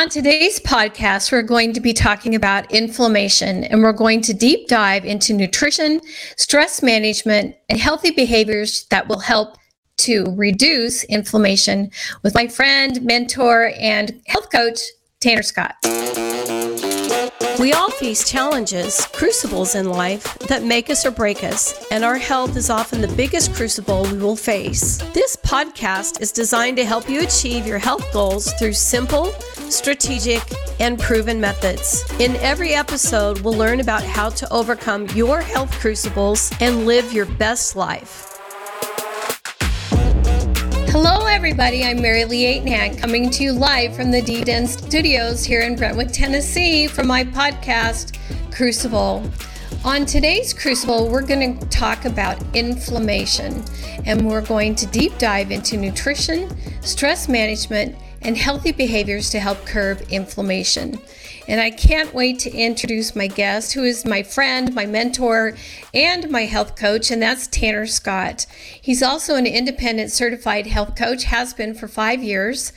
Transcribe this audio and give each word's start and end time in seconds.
On 0.00 0.08
today's 0.08 0.58
podcast, 0.58 1.30
we're 1.30 1.42
going 1.42 1.74
to 1.74 1.80
be 1.80 1.92
talking 1.92 2.34
about 2.34 2.72
inflammation 2.72 3.64
and 3.64 3.82
we're 3.82 3.92
going 3.92 4.22
to 4.22 4.32
deep 4.32 4.66
dive 4.66 5.04
into 5.04 5.34
nutrition, 5.34 6.00
stress 6.38 6.82
management, 6.82 7.54
and 7.68 7.78
healthy 7.78 8.10
behaviors 8.10 8.86
that 8.86 9.08
will 9.08 9.18
help 9.18 9.58
to 9.98 10.24
reduce 10.38 11.04
inflammation 11.04 11.90
with 12.22 12.34
my 12.34 12.48
friend, 12.48 13.02
mentor, 13.02 13.74
and 13.78 14.22
health 14.26 14.50
coach, 14.50 14.80
Tanner 15.20 15.42
Scott. 15.42 15.74
We 17.60 17.74
all 17.74 17.90
face 17.90 18.26
challenges, 18.26 19.06
crucibles 19.12 19.74
in 19.74 19.90
life 19.90 20.38
that 20.48 20.62
make 20.62 20.88
us 20.88 21.04
or 21.04 21.10
break 21.10 21.44
us, 21.44 21.86
and 21.90 22.02
our 22.02 22.16
health 22.16 22.56
is 22.56 22.70
often 22.70 23.02
the 23.02 23.08
biggest 23.08 23.52
crucible 23.52 24.04
we 24.04 24.16
will 24.16 24.34
face. 24.34 24.96
This 25.12 25.36
podcast 25.36 26.22
is 26.22 26.32
designed 26.32 26.78
to 26.78 26.86
help 26.86 27.10
you 27.10 27.20
achieve 27.20 27.66
your 27.66 27.78
health 27.78 28.10
goals 28.14 28.50
through 28.54 28.72
simple, 28.72 29.26
strategic, 29.68 30.40
and 30.80 30.98
proven 30.98 31.38
methods. 31.38 32.02
In 32.18 32.34
every 32.36 32.72
episode, 32.72 33.40
we'll 33.40 33.52
learn 33.52 33.80
about 33.80 34.04
how 34.04 34.30
to 34.30 34.50
overcome 34.50 35.06
your 35.08 35.42
health 35.42 35.70
crucibles 35.72 36.50
and 36.60 36.86
live 36.86 37.12
your 37.12 37.26
best 37.26 37.76
life. 37.76 38.29
Everybody. 41.40 41.82
I'm 41.84 42.02
Mary 42.02 42.26
Lee 42.26 42.60
Aitnan 42.60 42.98
coming 42.98 43.30
to 43.30 43.42
you 43.42 43.52
live 43.52 43.96
from 43.96 44.10
the 44.10 44.20
D-Den 44.20 44.66
studios 44.66 45.42
here 45.42 45.62
in 45.62 45.74
Brentwood, 45.74 46.12
Tennessee 46.12 46.86
for 46.86 47.02
my 47.02 47.24
podcast, 47.24 48.18
Crucible. 48.52 49.24
On 49.82 50.04
today's 50.04 50.52
Crucible, 50.52 51.08
we're 51.08 51.22
going 51.22 51.58
to 51.58 51.66
talk 51.68 52.04
about 52.04 52.36
inflammation 52.54 53.64
and 54.04 54.28
we're 54.28 54.42
going 54.42 54.74
to 54.74 54.86
deep 54.88 55.16
dive 55.16 55.50
into 55.50 55.78
nutrition, 55.78 56.54
stress 56.82 57.26
management, 57.26 57.96
and 58.20 58.36
healthy 58.36 58.72
behaviors 58.72 59.30
to 59.30 59.40
help 59.40 59.64
curb 59.64 60.02
inflammation. 60.10 60.98
And 61.50 61.60
I 61.60 61.72
can't 61.72 62.14
wait 62.14 62.38
to 62.40 62.56
introduce 62.56 63.16
my 63.16 63.26
guest, 63.26 63.72
who 63.72 63.82
is 63.82 64.04
my 64.04 64.22
friend, 64.22 64.72
my 64.72 64.86
mentor, 64.86 65.56
and 65.92 66.30
my 66.30 66.42
health 66.42 66.76
coach, 66.76 67.10
and 67.10 67.20
that's 67.20 67.48
Tanner 67.48 67.88
Scott. 67.88 68.46
He's 68.80 69.02
also 69.02 69.34
an 69.34 69.48
independent 69.48 70.12
certified 70.12 70.68
health 70.68 70.94
coach, 70.94 71.24
has 71.24 71.52
been 71.52 71.74
for 71.74 71.88
five 71.88 72.22
years. 72.22 72.72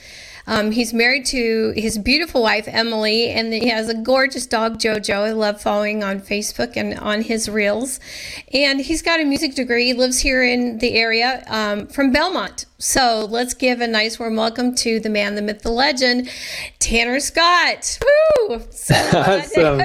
Um, 0.45 0.71
he's 0.71 0.93
married 0.93 1.25
to 1.27 1.73
his 1.75 1.97
beautiful 1.97 2.41
wife, 2.41 2.67
Emily, 2.67 3.29
and 3.29 3.53
he 3.53 3.69
has 3.69 3.87
a 3.87 3.93
gorgeous 3.93 4.45
dog, 4.45 4.77
Jojo. 4.77 5.15
I 5.15 5.31
love 5.31 5.61
following 5.61 6.03
on 6.03 6.19
Facebook 6.19 6.75
and 6.75 6.99
on 6.99 7.21
his 7.21 7.47
reels. 7.47 7.99
And 8.53 8.81
he's 8.81 9.01
got 9.01 9.21
a 9.21 9.23
music 9.23 9.55
degree. 9.55 9.85
He 9.85 9.93
lives 9.93 10.19
here 10.19 10.43
in 10.43 10.79
the 10.79 10.95
area 10.95 11.43
um, 11.47 11.87
from 11.87 12.11
Belmont. 12.11 12.65
So 12.77 13.25
let's 13.29 13.53
give 13.53 13.79
a 13.79 13.87
nice 13.87 14.19
warm 14.19 14.35
welcome 14.35 14.75
to 14.75 14.99
the 14.99 15.09
man, 15.09 15.35
the 15.35 15.41
myth, 15.41 15.61
the 15.61 15.71
legend, 15.71 16.29
Tanner 16.79 17.19
Scott. 17.19 17.99
Woo! 18.01 18.61
So 18.71 18.95
awesome. 18.95 19.81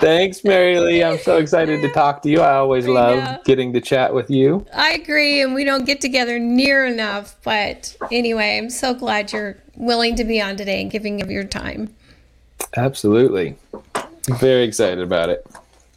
Thanks, 0.00 0.42
Mary 0.44 0.78
Lee. 0.78 1.02
I'm 1.02 1.18
so 1.18 1.36
excited 1.36 1.80
to 1.80 1.92
talk 1.92 2.22
to 2.22 2.28
you. 2.28 2.40
I 2.40 2.54
always 2.54 2.86
love 2.86 3.44
getting 3.44 3.72
to 3.72 3.80
chat 3.80 4.12
with 4.12 4.30
you. 4.30 4.66
I 4.74 4.92
agree, 4.92 5.40
and 5.40 5.54
we 5.54 5.64
don't 5.64 5.84
get 5.84 6.00
together 6.00 6.38
near 6.38 6.84
enough. 6.84 7.36
But 7.44 7.96
anyway, 8.10 8.58
I'm 8.58 8.70
so 8.70 8.94
glad 8.94 9.32
you're 9.32 9.56
willing 9.76 10.16
to 10.16 10.24
be 10.24 10.40
on 10.40 10.56
today 10.56 10.82
and 10.82 10.90
giving 10.90 11.22
of 11.22 11.30
your 11.30 11.44
time. 11.44 11.94
Absolutely. 12.76 13.56
Very 14.28 14.64
excited 14.64 15.00
about 15.00 15.30
it. 15.30 15.46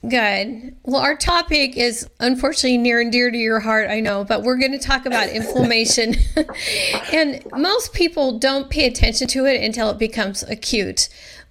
Good. 0.08 0.76
Well, 0.84 1.02
our 1.02 1.18
topic 1.18 1.76
is 1.76 2.08
unfortunately 2.22 2.78
near 2.78 3.02
and 3.02 3.12
dear 3.12 3.32
to 3.32 3.38
your 3.38 3.60
heart, 3.60 3.90
I 3.90 4.00
know, 4.00 4.24
but 4.24 4.44
we're 4.44 4.58
going 4.58 4.72
to 4.72 4.80
talk 4.80 5.06
about 5.06 5.30
inflammation. 5.30 6.16
and 7.14 7.44
most 7.52 7.94
people 7.94 8.40
don't 8.40 8.70
pay 8.70 8.88
attention 8.88 9.28
to 9.30 9.46
it 9.46 9.62
until 9.62 9.90
it 9.90 9.98
becomes 9.98 10.44
acute. 10.44 11.10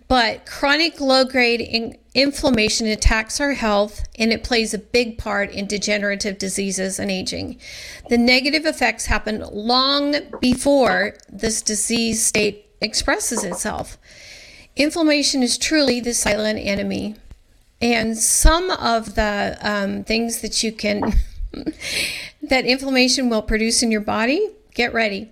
But 0.09 0.47
chronic 0.47 1.01
low 1.01 1.27
grade 1.27 1.61
in- 1.61 1.99
inflammation 2.15 2.87
attacks 2.87 3.41
our 3.41 3.53
health 3.53 4.05
and 4.19 4.33
it 4.33 4.43
plays 4.43 4.73
a 4.73 4.79
big 4.79 5.19
part 5.19 5.51
in 5.51 5.67
degenerative 5.67 6.39
diseases 6.39 6.99
and 6.99 7.11
aging. 7.11 7.59
The 8.09 8.17
negative 8.17 8.65
effects 8.65 9.07
happen 9.07 9.45
long 9.53 10.15
before 10.41 11.15
this 11.29 11.61
disease 11.61 12.25
state 12.25 12.67
expresses 12.81 13.45
itself. 13.45 13.99
Inflammation 14.77 15.43
is 15.43 15.59
truly 15.59 16.01
the 16.01 16.15
silent 16.15 16.59
enemy. 16.59 17.17
And 17.81 18.17
some 18.17 18.71
of 18.71 19.15
the 19.15 19.59
um, 19.61 20.05
things 20.05 20.41
that 20.41 20.63
you 20.65 20.73
can, 20.73 21.13
that 22.43 22.65
inflammation 22.65 23.29
will 23.29 23.43
produce 23.43 23.83
in 23.83 23.93
your 23.93 24.01
body, 24.01 24.49
get 24.75 24.95
ready 24.95 25.31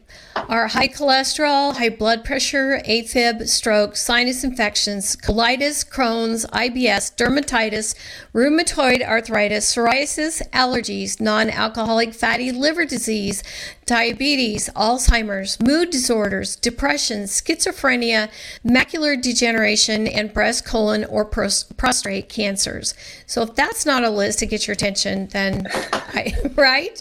are 0.49 0.69
high 0.69 0.89
cholesterol, 0.89 1.77
high 1.77 1.89
blood 1.89 2.25
pressure, 2.25 2.81
AFib, 2.87 3.49
stroke, 3.49 3.97
sinus 3.97 4.45
infections, 4.45 5.17
colitis, 5.17 5.89
Crohn's, 5.89 6.47
IBS, 6.47 7.15
dermatitis, 7.17 7.95
rheumatoid 8.35 9.03
arthritis, 9.03 9.75
psoriasis, 9.75 10.49
allergies, 10.51 11.21
non 11.21 11.51
alcoholic 11.51 12.15
fatty 12.15 12.53
liver 12.53 12.85
disease, 12.85 13.43
diabetes, 13.87 14.69
Alzheimer's, 14.75 15.61
mood 15.61 15.91
disorders, 15.91 16.57
depression, 16.57 17.23
schizophrenia, 17.23 18.29
macular 18.65 19.21
degeneration, 19.21 20.07
and 20.07 20.33
breast, 20.33 20.65
colon, 20.65 21.05
or 21.05 21.25
prostate 21.25 22.29
cancers. 22.29 22.95
So 23.27 23.43
if 23.43 23.55
that's 23.55 23.87
not 23.87 24.05
a 24.05 24.11
list 24.11 24.41
to 24.41 24.47
get 24.47 24.67
your 24.67 24.73
attention, 24.73 25.29
then, 25.29 25.69
I, 25.93 26.35
right? 26.57 27.01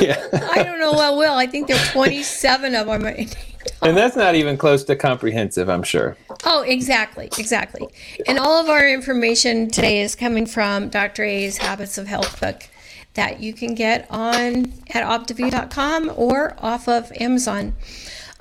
Yeah. 0.00 0.28
I 0.50 0.62
don't 0.62 0.80
know 0.80 0.92
what 0.92 1.16
will. 1.16 1.34
I 1.34 1.46
think 1.46 1.68
there 1.68 1.76
are 1.76 1.92
27 1.92 2.53
of 2.62 2.86
them. 2.86 3.26
And 3.82 3.96
that's 3.96 4.16
not 4.16 4.34
even 4.34 4.56
close 4.56 4.84
to 4.84 4.96
comprehensive, 4.96 5.68
I'm 5.68 5.82
sure. 5.82 6.16
Oh, 6.44 6.62
exactly, 6.62 7.26
exactly. 7.38 7.86
And 8.26 8.38
all 8.38 8.60
of 8.60 8.68
our 8.68 8.88
information 8.88 9.70
today 9.70 10.00
is 10.00 10.14
coming 10.14 10.46
from 10.46 10.88
Dr. 10.88 11.22
A's 11.24 11.58
Habits 11.58 11.98
of 11.98 12.06
Health 12.06 12.40
book 12.40 12.68
that 13.14 13.40
you 13.40 13.52
can 13.52 13.74
get 13.74 14.06
on 14.10 14.72
at 14.90 15.04
optavia.com 15.04 16.12
or 16.16 16.56
off 16.58 16.88
of 16.88 17.12
Amazon. 17.20 17.74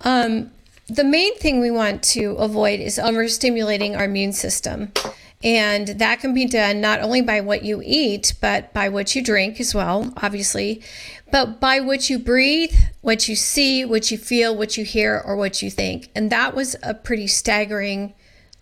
Um, 0.03 0.52
the 0.88 1.03
main 1.03 1.35
thing 1.38 1.59
we 1.59 1.72
want 1.72 2.03
to 2.03 2.31
avoid 2.34 2.79
is 2.79 2.97
overstimulating 2.97 3.97
our 3.97 4.06
immune 4.06 4.34
system. 4.34 4.91
And 5.43 5.89
that 5.89 6.21
can 6.21 6.33
be 6.33 6.45
done 6.45 6.79
not 6.79 7.01
only 7.01 7.21
by 7.21 7.41
what 7.41 7.63
you 7.63 7.81
eat, 7.83 8.33
but 8.39 8.73
by 8.73 8.87
what 8.87 9.13
you 9.13 9.21
drink 9.21 9.59
as 9.59 9.75
well, 9.75 10.13
obviously, 10.17 10.81
but 11.31 11.59
by 11.59 11.81
what 11.81 12.09
you 12.09 12.17
breathe, 12.17 12.73
what 13.01 13.27
you 13.27 13.35
see, 13.35 13.83
what 13.83 14.09
you 14.09 14.17
feel, 14.17 14.55
what 14.55 14.77
you 14.77 14.85
hear, 14.85 15.21
or 15.25 15.35
what 15.35 15.61
you 15.61 15.69
think. 15.69 16.09
And 16.15 16.31
that 16.31 16.55
was 16.55 16.77
a 16.81 16.93
pretty 16.93 17.27
staggering 17.27 18.13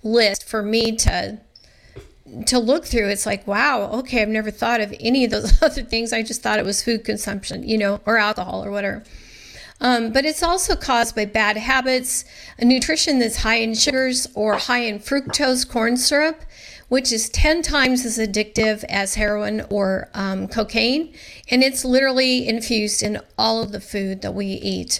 list 0.03 0.43
for 0.43 0.63
me 0.63 0.95
to 0.95 1.39
to 2.45 2.57
look 2.57 2.85
through. 2.85 3.09
It's 3.09 3.25
like 3.25 3.45
wow 3.45 3.91
okay 3.99 4.21
i've 4.21 4.29
never 4.29 4.51
thought 4.51 4.79
of 4.79 4.93
any 4.99 5.25
of 5.25 5.31
those 5.31 5.61
other 5.61 5.83
things. 5.83 6.13
I 6.13 6.23
just 6.23 6.41
thought 6.41 6.59
it 6.59 6.65
was 6.65 6.81
food 6.83 7.03
consumption 7.03 7.67
you 7.67 7.77
know 7.77 7.99
or 8.05 8.17
alcohol 8.17 8.63
or 8.63 8.71
whatever. 8.71 9.03
Um, 9.83 10.11
but 10.11 10.25
it's 10.25 10.43
also 10.43 10.75
caused 10.75 11.15
by 11.15 11.25
bad 11.25 11.57
habits 11.57 12.23
a 12.59 12.65
nutrition 12.65 13.17
that's 13.17 13.37
high 13.37 13.55
in 13.55 13.73
sugars 13.73 14.27
or 14.35 14.55
high 14.55 14.83
in 14.83 14.99
fructose 14.99 15.67
corn 15.67 15.97
syrup 15.97 16.41
which 16.91 17.09
is 17.13 17.29
10 17.29 17.61
times 17.61 18.05
as 18.05 18.17
addictive 18.17 18.83
as 18.89 19.15
heroin 19.15 19.65
or 19.69 20.09
um, 20.13 20.45
cocaine 20.45 21.13
and 21.49 21.63
it's 21.63 21.85
literally 21.85 22.45
infused 22.45 23.01
in 23.01 23.17
all 23.37 23.63
of 23.63 23.71
the 23.71 23.79
food 23.79 24.21
that 24.21 24.33
we 24.33 24.45
eat 24.45 24.99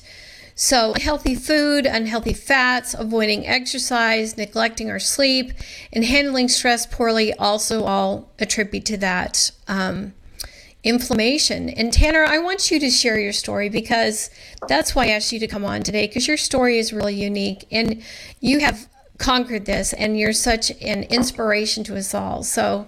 so, 0.54 0.94
healthy 0.94 1.34
food, 1.34 1.88
unhealthy 1.88 2.34
fats, 2.34 2.94
avoiding 2.94 3.48
exercise, 3.48 4.38
neglecting 4.38 4.92
our 4.92 5.00
sleep, 5.00 5.54
and 5.92 6.06
handling 6.06 6.50
stress 6.50 6.86
poorly 6.86 7.34
also 7.34 7.84
all 7.86 8.32
attribute 8.38 8.86
to 8.86 8.98
that 8.98 9.52
um, 9.68 10.14
inflammation. 10.84 11.70
And 11.70 11.92
Tanner, 11.92 12.24
I 12.24 12.40
want 12.40 12.70
you 12.70 12.80
to 12.80 12.90
share 12.90 13.20
your 13.20 13.34
story 13.34 13.70
because 13.70 14.30
that's 14.68 14.94
why 14.94 15.06
I 15.06 15.10
asked 15.10 15.32
you 15.32 15.40
to 15.40 15.48
come 15.48 15.66
on 15.66 15.84
today 15.84 16.06
because 16.06 16.28
your 16.28 16.38
story 16.38 16.78
is 16.78 16.92
really 16.94 17.16
unique 17.16 17.66
and 17.72 18.04
you 18.40 18.60
have 18.60 18.88
conquered 19.22 19.66
this 19.66 19.94
and 19.94 20.20
you're 20.20 20.34
such 20.34 20.72
an 20.82 21.04
inspiration 21.04 21.84
to 21.86 21.96
us 21.96 22.14
all. 22.14 22.44
So, 22.44 22.88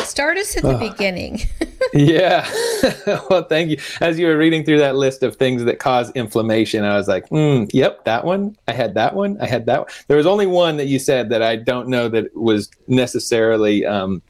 start 0.00 0.38
us 0.38 0.56
at 0.56 0.62
the 0.62 0.76
oh. 0.76 0.90
beginning. 0.90 1.42
yeah. 1.92 2.48
well, 3.30 3.44
thank 3.44 3.70
you. 3.70 3.78
As 4.00 4.18
you 4.18 4.26
were 4.26 4.36
reading 4.36 4.64
through 4.64 4.78
that 4.78 4.96
list 4.96 5.22
of 5.22 5.36
things 5.36 5.64
that 5.64 5.78
cause 5.78 6.10
inflammation, 6.12 6.84
I 6.84 6.96
was 6.96 7.06
like, 7.06 7.28
mm, 7.28 7.70
yep, 7.72 8.04
that 8.04 8.24
one. 8.24 8.56
I 8.66 8.72
had 8.72 8.94
that 8.94 9.14
one. 9.14 9.38
I 9.40 9.46
had 9.46 9.66
that 9.66 9.80
one. 9.80 9.88
There 10.08 10.16
was 10.16 10.26
only 10.26 10.46
one 10.46 10.78
that 10.78 10.86
you 10.86 10.98
said 10.98 11.28
that 11.30 11.42
I 11.42 11.56
don't 11.56 11.88
know 11.88 12.08
that 12.08 12.34
was 12.34 12.70
necessarily 12.86 13.84
um, 13.84 14.22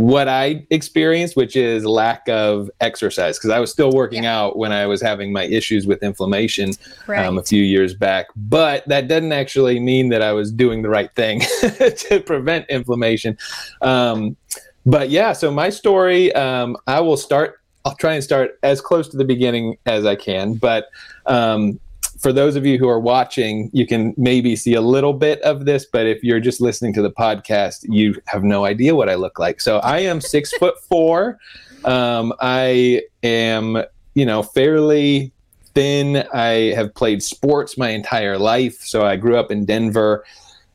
what 0.00 0.28
I 0.28 0.64
experienced, 0.70 1.36
which 1.36 1.56
is 1.56 1.84
lack 1.84 2.26
of 2.26 2.70
exercise, 2.80 3.36
because 3.36 3.50
I 3.50 3.60
was 3.60 3.70
still 3.70 3.92
working 3.92 4.22
yeah. 4.22 4.38
out 4.38 4.56
when 4.56 4.72
I 4.72 4.86
was 4.86 5.02
having 5.02 5.30
my 5.30 5.44
issues 5.44 5.86
with 5.86 6.02
inflammation 6.02 6.72
right. 7.06 7.26
um, 7.26 7.36
a 7.36 7.42
few 7.42 7.62
years 7.62 7.92
back. 7.92 8.28
But 8.34 8.88
that 8.88 9.08
doesn't 9.08 9.32
actually 9.32 9.78
mean 9.78 10.08
that 10.08 10.22
I 10.22 10.32
was 10.32 10.50
doing 10.50 10.80
the 10.80 10.88
right 10.88 11.14
thing 11.14 11.40
to 11.60 12.22
prevent 12.24 12.64
inflammation. 12.70 13.36
Um, 13.82 14.38
but 14.86 15.10
yeah, 15.10 15.34
so 15.34 15.50
my 15.50 15.68
story, 15.68 16.32
um, 16.32 16.78
I 16.86 17.00
will 17.00 17.18
start. 17.18 17.60
I'll 17.84 17.94
try 17.94 18.14
and 18.14 18.24
start 18.24 18.58
as 18.62 18.80
close 18.80 19.06
to 19.08 19.18
the 19.18 19.24
beginning 19.24 19.76
as 19.84 20.06
I 20.06 20.16
can. 20.16 20.54
But 20.54 20.88
um, 21.26 21.78
for 22.20 22.32
those 22.32 22.54
of 22.54 22.66
you 22.66 22.78
who 22.78 22.88
are 22.88 23.00
watching, 23.00 23.70
you 23.72 23.86
can 23.86 24.14
maybe 24.16 24.54
see 24.54 24.74
a 24.74 24.82
little 24.82 25.14
bit 25.14 25.40
of 25.40 25.64
this, 25.64 25.86
but 25.90 26.06
if 26.06 26.22
you're 26.22 26.40
just 26.40 26.60
listening 26.60 26.92
to 26.92 27.02
the 27.02 27.10
podcast, 27.10 27.86
you 27.88 28.14
have 28.26 28.44
no 28.44 28.66
idea 28.66 28.94
what 28.94 29.08
I 29.08 29.14
look 29.14 29.38
like. 29.38 29.60
So 29.60 29.78
I 29.78 30.00
am 30.00 30.20
six 30.20 30.52
foot 30.58 30.74
four. 30.84 31.38
Um, 31.84 32.34
I 32.40 33.02
am, 33.22 33.82
you 34.14 34.26
know, 34.26 34.42
fairly 34.42 35.32
thin. 35.74 36.26
I 36.34 36.74
have 36.74 36.94
played 36.94 37.22
sports 37.22 37.78
my 37.78 37.88
entire 37.88 38.38
life. 38.38 38.80
So 38.82 39.04
I 39.06 39.16
grew 39.16 39.38
up 39.38 39.50
in 39.50 39.64
Denver. 39.64 40.24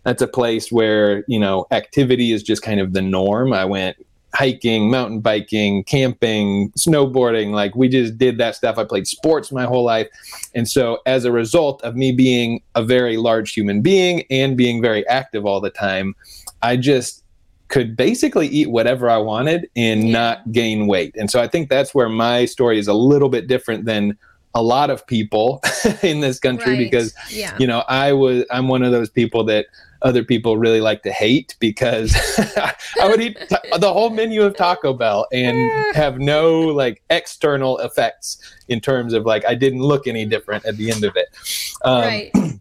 That's 0.04 0.24
a 0.24 0.28
place 0.28 0.72
where, 0.72 1.24
you 1.28 1.40
know, 1.40 1.68
activity 1.70 2.32
is 2.32 2.42
just 2.42 2.64
kind 2.64 2.80
of 2.80 2.94
the 2.94 3.02
norm. 3.04 3.54
I 3.54 3.66
went 3.66 3.98
hiking, 4.36 4.92
mountain 4.92 5.22
biking, 5.22 5.84
camping, 5.86 6.70
snowboarding. 6.72 7.52
Like 7.52 7.76
we 7.76 7.88
just 7.88 8.18
did 8.18 8.38
that 8.38 8.56
stuff. 8.56 8.78
I 8.78 8.84
played 8.84 9.08
sports 9.08 9.52
my 9.52 9.64
whole 9.64 9.84
life. 9.84 10.08
And 10.54 10.68
so, 10.68 11.00
as 11.06 11.26
a 11.26 11.32
result 11.32 11.82
of 11.84 11.96
me 11.96 12.12
being 12.12 12.62
a 12.76 12.84
very 12.84 13.18
large 13.18 13.54
human 13.54 13.82
being 13.82 14.26
and 14.30 14.58
being 14.58 14.82
very 14.82 15.08
active 15.08 15.46
all 15.46 15.62
the 15.62 15.70
time, 15.70 16.16
I 16.62 16.76
just 16.78 17.24
could 17.70 17.96
basically 17.96 18.48
eat 18.48 18.70
whatever 18.70 19.10
I 19.10 19.18
wanted 19.18 19.70
and 19.76 20.04
yeah. 20.04 20.12
not 20.12 20.52
gain 20.52 20.86
weight. 20.86 21.16
And 21.18 21.32
so, 21.32 21.42
I 21.42 21.48
think 21.48 21.70
that's 21.70 21.96
where 21.96 22.10
my 22.10 22.46
story 22.46 22.78
is 22.78 22.88
a 22.88 22.94
little 22.94 23.30
bit 23.30 23.48
different 23.48 23.86
than 23.86 24.18
a 24.56 24.64
lot 24.64 24.90
of 24.90 25.06
people 25.06 25.62
in 26.02 26.22
this 26.22 26.40
country 26.40 26.74
right. 26.74 26.80
because 26.80 27.14
yeah. 27.30 27.56
you 27.60 27.68
know 27.68 27.84
I 27.88 28.14
was 28.14 28.46
I'm 28.50 28.68
one 28.68 28.82
of 28.82 28.92
those 28.92 29.10
people 29.10 29.44
that 29.46 29.68
other 30.02 30.24
people 30.24 30.58
really 30.58 30.82
like 30.82 31.02
to 31.04 31.12
hate 31.12 31.56
because 31.60 32.16
I 33.02 33.08
would 33.08 33.22
eat 33.22 33.38
t- 33.50 33.78
the 33.78 33.92
whole 33.92 34.10
menu 34.12 34.44
of 34.44 34.56
Taco 34.56 34.94
Bell 34.94 35.28
and 35.32 35.72
have 35.96 36.20
no 36.20 36.62
like 36.62 37.02
external 37.10 37.80
effects 37.80 38.38
in 38.68 38.80
terms 38.80 39.14
of 39.14 39.26
like 39.26 39.46
I 39.46 39.56
didn't 39.56 39.82
look 39.82 40.08
any 40.08 40.26
different 40.26 40.66
at 40.66 40.78
the 40.78 40.92
end 40.92 41.04
of 41.04 41.16
it. 41.16 41.28
Um, 41.84 42.02
right. 42.02 42.32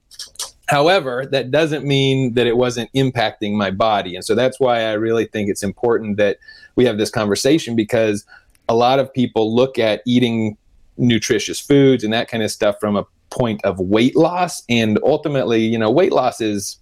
However, 0.68 1.26
that 1.26 1.50
doesn't 1.50 1.84
mean 1.84 2.34
that 2.34 2.46
it 2.46 2.56
wasn't 2.56 2.90
impacting 2.94 3.52
my 3.52 3.70
body. 3.70 4.16
And 4.16 4.24
so 4.24 4.34
that's 4.34 4.58
why 4.58 4.84
I 4.84 4.92
really 4.92 5.26
think 5.26 5.50
it's 5.50 5.62
important 5.62 6.16
that 6.16 6.38
we 6.74 6.86
have 6.86 6.96
this 6.96 7.10
conversation 7.10 7.76
because 7.76 8.24
a 8.66 8.74
lot 8.74 8.98
of 8.98 9.12
people 9.12 9.54
look 9.54 9.78
at 9.78 10.00
eating 10.06 10.56
nutritious 10.96 11.60
foods 11.60 12.04
and 12.04 12.12
that 12.12 12.28
kind 12.28 12.42
of 12.42 12.50
stuff 12.50 12.76
from 12.80 12.96
a 12.96 13.06
point 13.30 13.64
of 13.64 13.78
weight 13.78 14.16
loss. 14.16 14.62
And 14.68 14.98
ultimately, 15.02 15.64
you 15.64 15.78
know, 15.78 15.90
weight 15.90 16.12
loss 16.12 16.40
is 16.40 16.78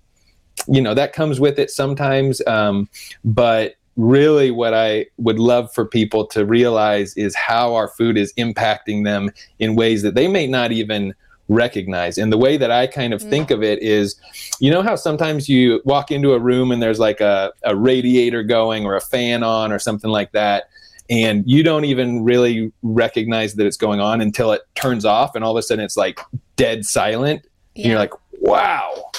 you 0.69 0.81
know 0.81 0.95
that 0.95 1.13
comes 1.13 1.41
with 1.41 1.59
it 1.59 1.71
sometimes 1.71 2.47
um, 2.47 2.89
but 3.25 3.75
really 3.97 4.51
what 4.51 4.73
i 4.73 5.05
would 5.19 5.39
love 5.39 5.73
for 5.73 5.85
people 5.85 6.27
to 6.27 6.47
realize 6.47 7.15
is 7.17 7.35
how 7.35 7.75
our 7.75 7.89
food 7.89 8.17
is 8.17 8.33
impacting 8.35 9.05
them 9.05 9.31
in 9.59 9.77
ways 9.77 10.03
that 10.03 10.15
they 10.15 10.27
may 10.27 10.47
not 10.47 10.73
even 10.73 11.15
recognize 11.49 12.17
and 12.17 12.33
the 12.33 12.39
way 12.39 12.57
that 12.57 12.71
i 12.71 12.87
kind 12.87 13.13
of 13.13 13.21
mm. 13.21 13.29
think 13.29 13.51
of 13.51 13.63
it 13.63 13.83
is 13.83 14.17
you 14.61 14.71
know 14.71 14.81
how 14.81 14.97
sometimes 14.97 15.49
you 15.49 15.83
walk 15.85 16.11
into 16.11 16.33
a 16.33 16.39
room 16.39 16.71
and 16.71 16.83
there's 16.83 17.01
like 17.01 17.21
a, 17.21 17.53
a 17.65 17.77
radiator 17.77 18.43
going 18.43 18.87
or 18.87 18.97
a 18.97 19.01
fan 19.01 19.43
on 19.43 19.71
or 19.71 19.79
something 19.79 20.11
like 20.11 20.33
that 20.33 20.71
and 21.11 21.45
you 21.49 21.63
don't 21.63 21.85
even 21.85 22.25
really 22.25 22.73
recognize 22.83 23.55
that 23.55 23.67
it's 23.67 23.77
going 23.77 24.01
on 24.01 24.21
until 24.21 24.53
it 24.53 24.63
turns 24.75 25.05
off 25.05 25.35
and 25.35 25.45
all 25.45 25.53
of 25.53 25.57
a 25.57 25.63
sudden 25.63 25.85
it's 25.85 25.97
like 25.97 26.21
dead 26.57 26.85
silent 26.85 27.47
yeah. 27.75 27.83
and 27.83 27.91
you're 27.91 27.99
like 27.99 28.13
wow 28.41 29.11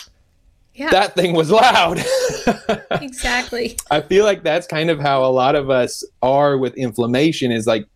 yeah. 0.74 0.90
that 0.90 1.16
thing 1.16 1.34
was 1.34 1.52
loud. 1.52 2.04
exactly. 2.92 3.78
I 3.92 4.02
feel 4.02 4.26
like 4.26 4.44
that's 4.44 4.68
kind 4.68 4.90
of 4.90 5.00
how 5.00 5.24
a 5.24 5.30
lot 5.30 5.56
of 5.56 5.70
us 5.70 6.04
are 6.22 6.58
with 6.58 6.76
inflammation 6.76 7.52
is 7.52 7.68
like 7.68 7.88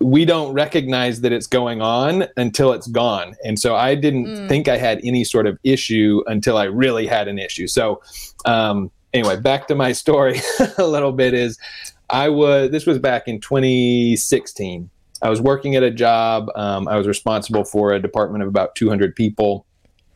we 0.00 0.24
don't 0.24 0.52
recognize 0.52 1.20
that 1.22 1.32
it's 1.32 1.46
going 1.46 1.82
on 1.82 2.24
until 2.36 2.72
it's 2.72 2.86
gone. 2.86 3.34
And 3.44 3.58
so 3.58 3.74
I 3.74 3.94
didn't 3.94 4.26
mm. 4.26 4.48
think 4.48 4.68
I 4.68 4.76
had 4.76 5.00
any 5.02 5.24
sort 5.24 5.46
of 5.46 5.58
issue 5.64 6.22
until 6.26 6.56
I 6.56 6.64
really 6.64 7.06
had 7.06 7.26
an 7.26 7.38
issue. 7.38 7.66
So 7.66 8.00
um, 8.44 8.92
anyway, 9.12 9.40
back 9.40 9.66
to 9.68 9.74
my 9.74 9.92
story 9.92 10.40
a 10.78 10.86
little 10.86 11.12
bit 11.12 11.34
is 11.34 11.58
I 12.10 12.28
was 12.28 12.70
this 12.70 12.86
was 12.86 12.98
back 12.98 13.28
in 13.28 13.40
2016. 13.40 14.90
I 15.20 15.30
was 15.30 15.40
working 15.40 15.74
at 15.76 15.82
a 15.82 15.90
job. 15.90 16.48
Um, 16.54 16.86
I 16.88 16.96
was 16.96 17.06
responsible 17.06 17.64
for 17.64 17.92
a 17.92 18.00
department 18.00 18.42
of 18.42 18.48
about 18.48 18.76
200 18.76 19.16
people. 19.16 19.66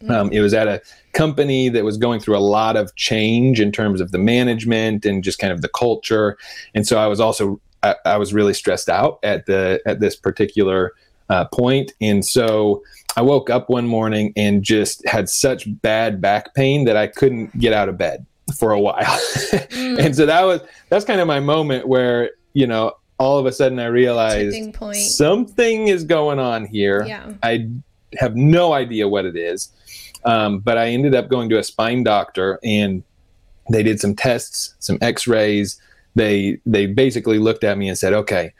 Um, 0.08 0.32
it 0.32 0.40
was 0.40 0.52
at 0.52 0.66
a 0.66 0.80
company 1.12 1.68
that 1.68 1.84
was 1.84 1.96
going 1.96 2.18
through 2.18 2.36
a 2.36 2.40
lot 2.40 2.76
of 2.76 2.94
change 2.96 3.60
in 3.60 3.70
terms 3.70 4.00
of 4.00 4.10
the 4.10 4.18
management 4.18 5.04
and 5.04 5.22
just 5.22 5.38
kind 5.38 5.52
of 5.52 5.62
the 5.62 5.68
culture, 5.68 6.36
and 6.74 6.86
so 6.86 6.98
I 6.98 7.06
was 7.06 7.20
also 7.20 7.60
I, 7.82 7.94
I 8.04 8.16
was 8.16 8.34
really 8.34 8.54
stressed 8.54 8.88
out 8.88 9.20
at 9.22 9.46
the 9.46 9.80
at 9.86 10.00
this 10.00 10.16
particular 10.16 10.92
uh, 11.28 11.44
point, 11.46 11.92
and 12.00 12.24
so 12.24 12.82
I 13.16 13.22
woke 13.22 13.48
up 13.48 13.70
one 13.70 13.86
morning 13.86 14.32
and 14.34 14.64
just 14.64 15.06
had 15.06 15.28
such 15.28 15.68
bad 15.82 16.20
back 16.20 16.52
pain 16.54 16.84
that 16.86 16.96
I 16.96 17.06
couldn't 17.06 17.56
get 17.58 17.72
out 17.72 17.88
of 17.88 17.96
bed 17.96 18.26
for 18.58 18.72
a 18.72 18.80
while, 18.80 18.96
mm. 19.04 19.98
and 19.98 20.14
so 20.14 20.26
that 20.26 20.42
was 20.42 20.60
that's 20.88 21.04
kind 21.04 21.20
of 21.20 21.26
my 21.26 21.40
moment 21.40 21.88
where 21.88 22.30
you 22.52 22.66
know 22.66 22.94
all 23.18 23.38
of 23.38 23.46
a 23.46 23.52
sudden 23.52 23.78
I 23.78 23.86
realized 23.86 24.74
something 24.96 25.88
is 25.88 26.04
going 26.04 26.38
on 26.38 26.66
here. 26.66 27.04
Yeah. 27.06 27.32
I 27.42 27.68
have 28.18 28.34
no 28.34 28.72
idea 28.72 29.08
what 29.08 29.24
it 29.24 29.36
is. 29.36 29.70
Um, 30.24 30.58
but 30.58 30.76
I 30.78 30.88
ended 30.88 31.14
up 31.14 31.28
going 31.28 31.48
to 31.50 31.58
a 31.58 31.62
spine 31.62 32.02
doctor 32.02 32.58
and 32.64 33.02
they 33.70 33.82
did 33.82 34.00
some 34.00 34.14
tests, 34.14 34.74
some 34.80 34.98
x-rays. 35.00 35.80
They 36.14 36.58
they 36.66 36.86
basically 36.86 37.38
looked 37.38 37.64
at 37.64 37.78
me 37.78 37.88
and 37.88 37.96
said, 37.96 38.12
"Okay, 38.12 38.52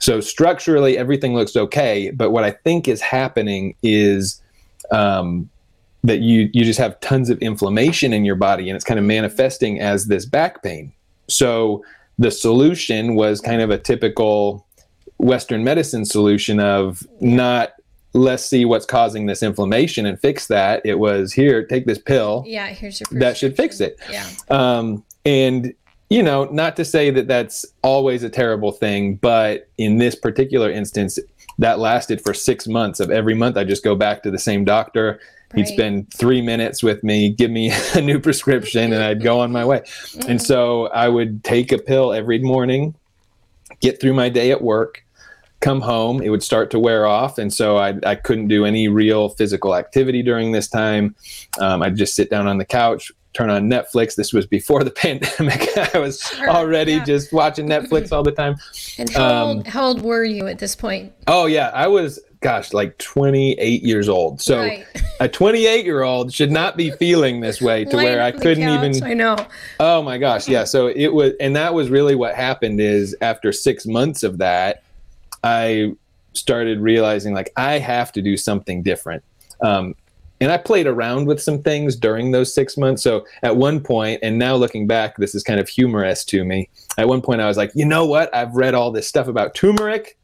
so 0.00 0.20
structurally 0.20 0.98
everything 0.98 1.34
looks 1.34 1.56
okay, 1.56 2.10
but 2.10 2.30
what 2.30 2.42
I 2.42 2.50
think 2.50 2.88
is 2.88 3.00
happening 3.00 3.76
is 3.82 4.42
um, 4.90 5.48
that 6.06 6.20
you 6.20 6.48
you 6.52 6.64
just 6.64 6.78
have 6.78 6.98
tons 7.00 7.30
of 7.30 7.38
inflammation 7.38 8.12
in 8.12 8.24
your 8.24 8.36
body 8.36 8.68
and 8.68 8.76
it's 8.76 8.84
kind 8.84 8.98
of 8.98 9.04
manifesting 9.04 9.80
as 9.80 10.06
this 10.06 10.24
back 10.24 10.62
pain. 10.62 10.92
So 11.28 11.84
the 12.18 12.30
solution 12.30 13.14
was 13.14 13.40
kind 13.40 13.60
of 13.60 13.70
a 13.70 13.78
typical 13.78 14.66
Western 15.18 15.64
medicine 15.64 16.04
solution 16.04 16.60
of 16.60 17.06
not 17.20 17.72
let's 18.12 18.44
see 18.44 18.64
what's 18.64 18.86
causing 18.86 19.26
this 19.26 19.42
inflammation 19.42 20.06
and 20.06 20.18
fix 20.18 20.46
that. 20.46 20.80
It 20.84 20.98
was 20.98 21.32
here, 21.32 21.66
take 21.66 21.86
this 21.86 21.98
pill. 21.98 22.44
Yeah, 22.46 22.68
here's 22.68 23.00
your 23.00 23.20
that 23.20 23.36
should 23.36 23.56
fix 23.56 23.80
it. 23.80 23.98
Yeah. 24.10 24.26
Um, 24.48 25.04
and 25.24 25.74
you 26.08 26.22
know, 26.22 26.44
not 26.44 26.76
to 26.76 26.84
say 26.84 27.10
that 27.10 27.26
that's 27.26 27.66
always 27.82 28.22
a 28.22 28.30
terrible 28.30 28.70
thing, 28.70 29.16
but 29.16 29.68
in 29.76 29.98
this 29.98 30.14
particular 30.14 30.70
instance, 30.70 31.18
that 31.58 31.80
lasted 31.80 32.22
for 32.22 32.32
six 32.32 32.68
months. 32.68 33.00
Of 33.00 33.10
every 33.10 33.34
month, 33.34 33.56
I 33.56 33.64
just 33.64 33.82
go 33.82 33.96
back 33.96 34.22
to 34.22 34.30
the 34.30 34.38
same 34.38 34.64
doctor. 34.64 35.18
Right. 35.54 35.66
He'd 35.66 35.72
spend 35.72 36.12
three 36.12 36.42
minutes 36.42 36.82
with 36.82 37.04
me, 37.04 37.30
give 37.30 37.50
me 37.50 37.72
a 37.94 38.00
new 38.00 38.18
prescription, 38.18 38.92
and 38.92 39.02
I'd 39.02 39.22
go 39.22 39.40
on 39.40 39.52
my 39.52 39.64
way. 39.64 39.80
Mm-hmm. 39.80 40.30
And 40.30 40.42
so 40.42 40.88
I 40.88 41.08
would 41.08 41.44
take 41.44 41.72
a 41.72 41.78
pill 41.78 42.12
every 42.12 42.38
morning, 42.38 42.94
get 43.80 44.00
through 44.00 44.14
my 44.14 44.28
day 44.28 44.50
at 44.50 44.62
work, 44.62 45.04
come 45.60 45.80
home, 45.80 46.22
it 46.22 46.28
would 46.28 46.42
start 46.42 46.70
to 46.70 46.78
wear 46.78 47.06
off. 47.06 47.38
And 47.38 47.52
so 47.52 47.76
I, 47.76 47.94
I 48.04 48.14
couldn't 48.14 48.48
do 48.48 48.64
any 48.64 48.88
real 48.88 49.30
physical 49.30 49.74
activity 49.74 50.22
during 50.22 50.52
this 50.52 50.68
time. 50.68 51.14
Um, 51.58 51.82
I'd 51.82 51.96
just 51.96 52.14
sit 52.14 52.30
down 52.30 52.46
on 52.46 52.58
the 52.58 52.64
couch, 52.64 53.10
turn 53.32 53.50
on 53.50 53.68
Netflix. 53.68 54.14
This 54.14 54.32
was 54.32 54.46
before 54.46 54.84
the 54.84 54.90
pandemic. 55.02 55.68
I 55.94 55.98
was 55.98 56.20
sure, 56.20 56.50
already 56.50 56.94
yeah. 56.94 57.04
just 57.04 57.32
watching 57.32 57.68
Netflix 57.68 58.12
all 58.12 58.22
the 58.22 58.32
time. 58.32 58.56
And 58.98 59.10
how, 59.10 59.24
um, 59.24 59.48
old, 59.48 59.66
how 59.66 59.84
old 59.86 60.02
were 60.02 60.24
you 60.24 60.46
at 60.46 60.58
this 60.58 60.76
point? 60.76 61.12
Oh, 61.26 61.46
yeah. 61.46 61.70
I 61.72 61.86
was, 61.86 62.20
gosh, 62.40 62.72
like 62.72 62.96
28 62.98 63.82
years 63.82 64.08
old. 64.08 64.40
So 64.40 64.58
right. 64.58 64.86
a 65.20 65.28
28 65.28 65.84
year 65.84 66.02
old 66.02 66.32
should 66.32 66.50
not 66.50 66.76
be 66.76 66.90
feeling 66.92 67.40
this 67.40 67.60
way 67.60 67.84
to 67.84 67.96
where 67.96 68.22
I 68.22 68.32
couldn't 68.32 68.64
couch, 68.64 68.96
even. 68.96 69.04
I 69.04 69.14
know. 69.14 69.36
Oh, 69.80 70.02
my 70.02 70.18
gosh. 70.18 70.48
Yeah. 70.48 70.64
So 70.64 70.88
it 70.88 71.08
was, 71.08 71.32
and 71.40 71.56
that 71.56 71.74
was 71.74 71.88
really 71.88 72.14
what 72.14 72.34
happened 72.34 72.80
is 72.80 73.16
after 73.20 73.52
six 73.52 73.86
months 73.86 74.22
of 74.22 74.38
that, 74.38 74.82
I 75.42 75.94
started 76.32 76.80
realizing 76.80 77.34
like 77.34 77.52
I 77.56 77.78
have 77.78 78.12
to 78.12 78.22
do 78.22 78.36
something 78.36 78.82
different. 78.82 79.22
Um, 79.62 79.94
and 80.40 80.52
I 80.52 80.58
played 80.58 80.86
around 80.86 81.26
with 81.26 81.40
some 81.40 81.62
things 81.62 81.96
during 81.96 82.30
those 82.30 82.54
six 82.54 82.76
months. 82.76 83.02
So 83.02 83.26
at 83.42 83.56
one 83.56 83.80
point, 83.80 84.20
and 84.22 84.38
now 84.38 84.54
looking 84.54 84.86
back, 84.86 85.16
this 85.16 85.34
is 85.34 85.42
kind 85.42 85.58
of 85.58 85.68
humorous 85.68 86.24
to 86.26 86.44
me. 86.44 86.68
At 86.98 87.08
one 87.08 87.22
point, 87.22 87.40
I 87.40 87.48
was 87.48 87.56
like, 87.56 87.72
you 87.74 87.86
know 87.86 88.04
what? 88.04 88.34
I've 88.34 88.54
read 88.54 88.74
all 88.74 88.90
this 88.90 89.08
stuff 89.08 89.28
about 89.28 89.54
turmeric. 89.54 90.18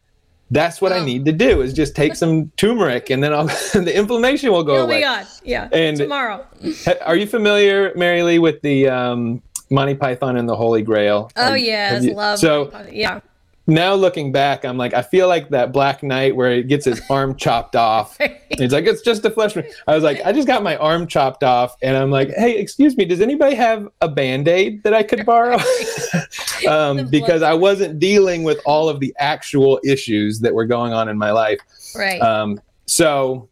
That's 0.52 0.82
what 0.82 0.92
oh. 0.92 0.96
I 0.96 1.04
need 1.04 1.24
to 1.24 1.32
do 1.32 1.62
is 1.62 1.72
just 1.72 1.96
take 1.96 2.14
some 2.14 2.50
turmeric 2.56 3.08
and 3.08 3.24
then 3.24 3.32
I'll, 3.32 3.46
the 3.72 3.96
inflammation 3.96 4.52
will 4.52 4.64
go 4.64 4.76
oh 4.76 4.84
away. 4.84 4.98
Oh 5.02 5.10
my 5.10 5.22
God. 5.22 5.26
Yeah. 5.42 5.68
And 5.72 5.96
tomorrow. 5.96 6.46
are 7.06 7.16
you 7.16 7.26
familiar, 7.26 7.92
Mary 7.96 8.22
Lee, 8.22 8.38
with 8.38 8.60
the 8.60 8.88
um, 8.88 9.42
Monty 9.70 9.94
Python 9.94 10.36
and 10.36 10.46
the 10.46 10.54
Holy 10.54 10.82
Grail? 10.82 11.30
Oh, 11.36 11.54
yes. 11.54 12.04
Love 12.04 12.38
So, 12.38 12.70
yeah 12.92 13.20
now 13.66 13.94
looking 13.94 14.32
back, 14.32 14.64
I'm 14.64 14.76
like, 14.76 14.92
I 14.92 15.02
feel 15.02 15.28
like 15.28 15.50
that 15.50 15.72
Black 15.72 16.02
Knight 16.02 16.34
where 16.34 16.56
he 16.56 16.62
gets 16.62 16.84
his 16.84 17.00
arm 17.10 17.36
chopped 17.36 17.76
off. 17.76 18.18
He's 18.58 18.72
like, 18.72 18.86
it's 18.86 19.02
just 19.02 19.24
a 19.24 19.30
flesh 19.30 19.54
wound. 19.54 19.68
I 19.86 19.94
was 19.94 20.02
like, 20.02 20.20
I 20.24 20.32
just 20.32 20.46
got 20.48 20.62
my 20.62 20.76
arm 20.76 21.06
chopped 21.06 21.44
off, 21.44 21.76
and 21.82 21.96
I'm 21.96 22.10
like, 22.10 22.30
hey, 22.30 22.58
excuse 22.58 22.96
me, 22.96 23.04
does 23.04 23.20
anybody 23.20 23.54
have 23.54 23.88
a 24.00 24.08
band 24.08 24.48
aid 24.48 24.82
that 24.82 24.94
I 24.94 25.02
could 25.02 25.24
borrow? 25.24 25.58
um, 26.68 27.08
because 27.08 27.42
I 27.42 27.54
wasn't 27.54 27.98
dealing 27.98 28.42
with 28.42 28.60
all 28.66 28.88
of 28.88 29.00
the 29.00 29.14
actual 29.18 29.80
issues 29.84 30.40
that 30.40 30.54
were 30.54 30.66
going 30.66 30.92
on 30.92 31.08
in 31.08 31.18
my 31.18 31.30
life. 31.30 31.60
Right. 31.94 32.20
Um, 32.20 32.60
so 32.86 33.48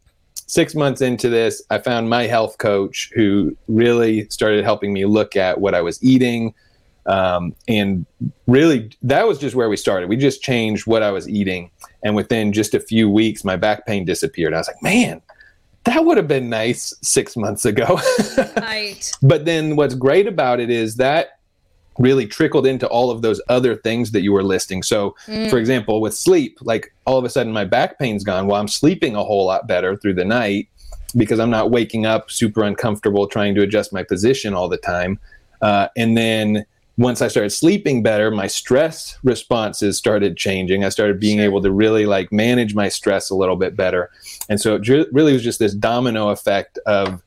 six 0.51 0.75
months 0.75 1.01
into 1.01 1.29
this, 1.29 1.63
I 1.69 1.77
found 1.77 2.09
my 2.09 2.23
health 2.23 2.57
coach 2.57 3.09
who 3.15 3.55
really 3.69 4.29
started 4.29 4.65
helping 4.65 4.91
me 4.91 5.05
look 5.05 5.37
at 5.37 5.61
what 5.61 5.73
I 5.73 5.81
was 5.81 6.03
eating. 6.03 6.53
Um, 7.05 7.55
and 7.67 8.05
really, 8.47 8.91
that 9.01 9.27
was 9.27 9.39
just 9.39 9.55
where 9.55 9.69
we 9.69 9.77
started. 9.77 10.09
We 10.09 10.17
just 10.17 10.41
changed 10.41 10.87
what 10.87 11.03
I 11.03 11.11
was 11.11 11.27
eating. 11.27 11.71
And 12.03 12.15
within 12.15 12.53
just 12.53 12.73
a 12.73 12.79
few 12.79 13.09
weeks, 13.09 13.43
my 13.43 13.55
back 13.55 13.85
pain 13.85 14.05
disappeared. 14.05 14.53
I 14.53 14.57
was 14.57 14.67
like, 14.67 14.81
man, 14.81 15.21
that 15.83 16.05
would 16.05 16.17
have 16.17 16.27
been 16.27 16.49
nice 16.49 16.93
six 17.01 17.35
months 17.35 17.65
ago. 17.65 17.99
Right. 18.57 19.11
But 19.21 19.45
then 19.45 19.75
what's 19.75 19.95
great 19.95 20.27
about 20.27 20.59
it 20.59 20.69
is 20.69 20.95
that 20.95 21.39
really 21.99 22.25
trickled 22.25 22.65
into 22.65 22.87
all 22.87 23.11
of 23.11 23.21
those 23.21 23.41
other 23.49 23.75
things 23.75 24.11
that 24.11 24.21
you 24.21 24.31
were 24.31 24.43
listing. 24.43 24.81
So, 24.81 25.15
for 25.49 25.57
example, 25.57 25.99
with 25.99 26.15
sleep, 26.15 26.57
like 26.61 26.93
all 27.05 27.17
of 27.17 27.25
a 27.25 27.29
sudden 27.29 27.51
my 27.51 27.65
back 27.65 27.99
pain's 27.99 28.23
gone. 28.23 28.47
Well, 28.47 28.59
I'm 28.59 28.67
sleeping 28.67 29.15
a 29.15 29.23
whole 29.23 29.45
lot 29.45 29.67
better 29.67 29.97
through 29.97 30.13
the 30.13 30.25
night 30.25 30.69
because 31.15 31.39
I'm 31.39 31.49
not 31.49 31.71
waking 31.71 32.05
up 32.05 32.31
super 32.31 32.63
uncomfortable 32.63 33.27
trying 33.27 33.55
to 33.55 33.61
adjust 33.61 33.91
my 33.91 34.03
position 34.03 34.53
all 34.53 34.69
the 34.69 34.77
time. 34.77 35.19
Uh, 35.61 35.89
and 35.97 36.17
then 36.17 36.65
once 36.97 37.21
I 37.21 37.27
started 37.29 37.49
sleeping 37.51 38.03
better, 38.03 38.29
my 38.31 38.47
stress 38.47 39.17
responses 39.23 39.97
started 39.97 40.37
changing. 40.37 40.83
I 40.83 40.89
started 40.89 41.19
being 41.19 41.37
Sure. 41.37 41.45
able 41.45 41.61
to 41.61 41.71
really 41.71 42.05
like 42.05 42.31
manage 42.31 42.75
my 42.75 42.89
stress 42.89 43.29
a 43.29 43.35
little 43.35 43.55
bit 43.55 43.75
better. 43.75 44.09
And 44.49 44.59
so 44.59 44.75
it 44.75 44.81
ju- 44.81 45.07
really 45.11 45.33
was 45.33 45.43
just 45.43 45.59
this 45.59 45.73
domino 45.73 46.29
effect 46.29 46.77
of, 46.85 47.21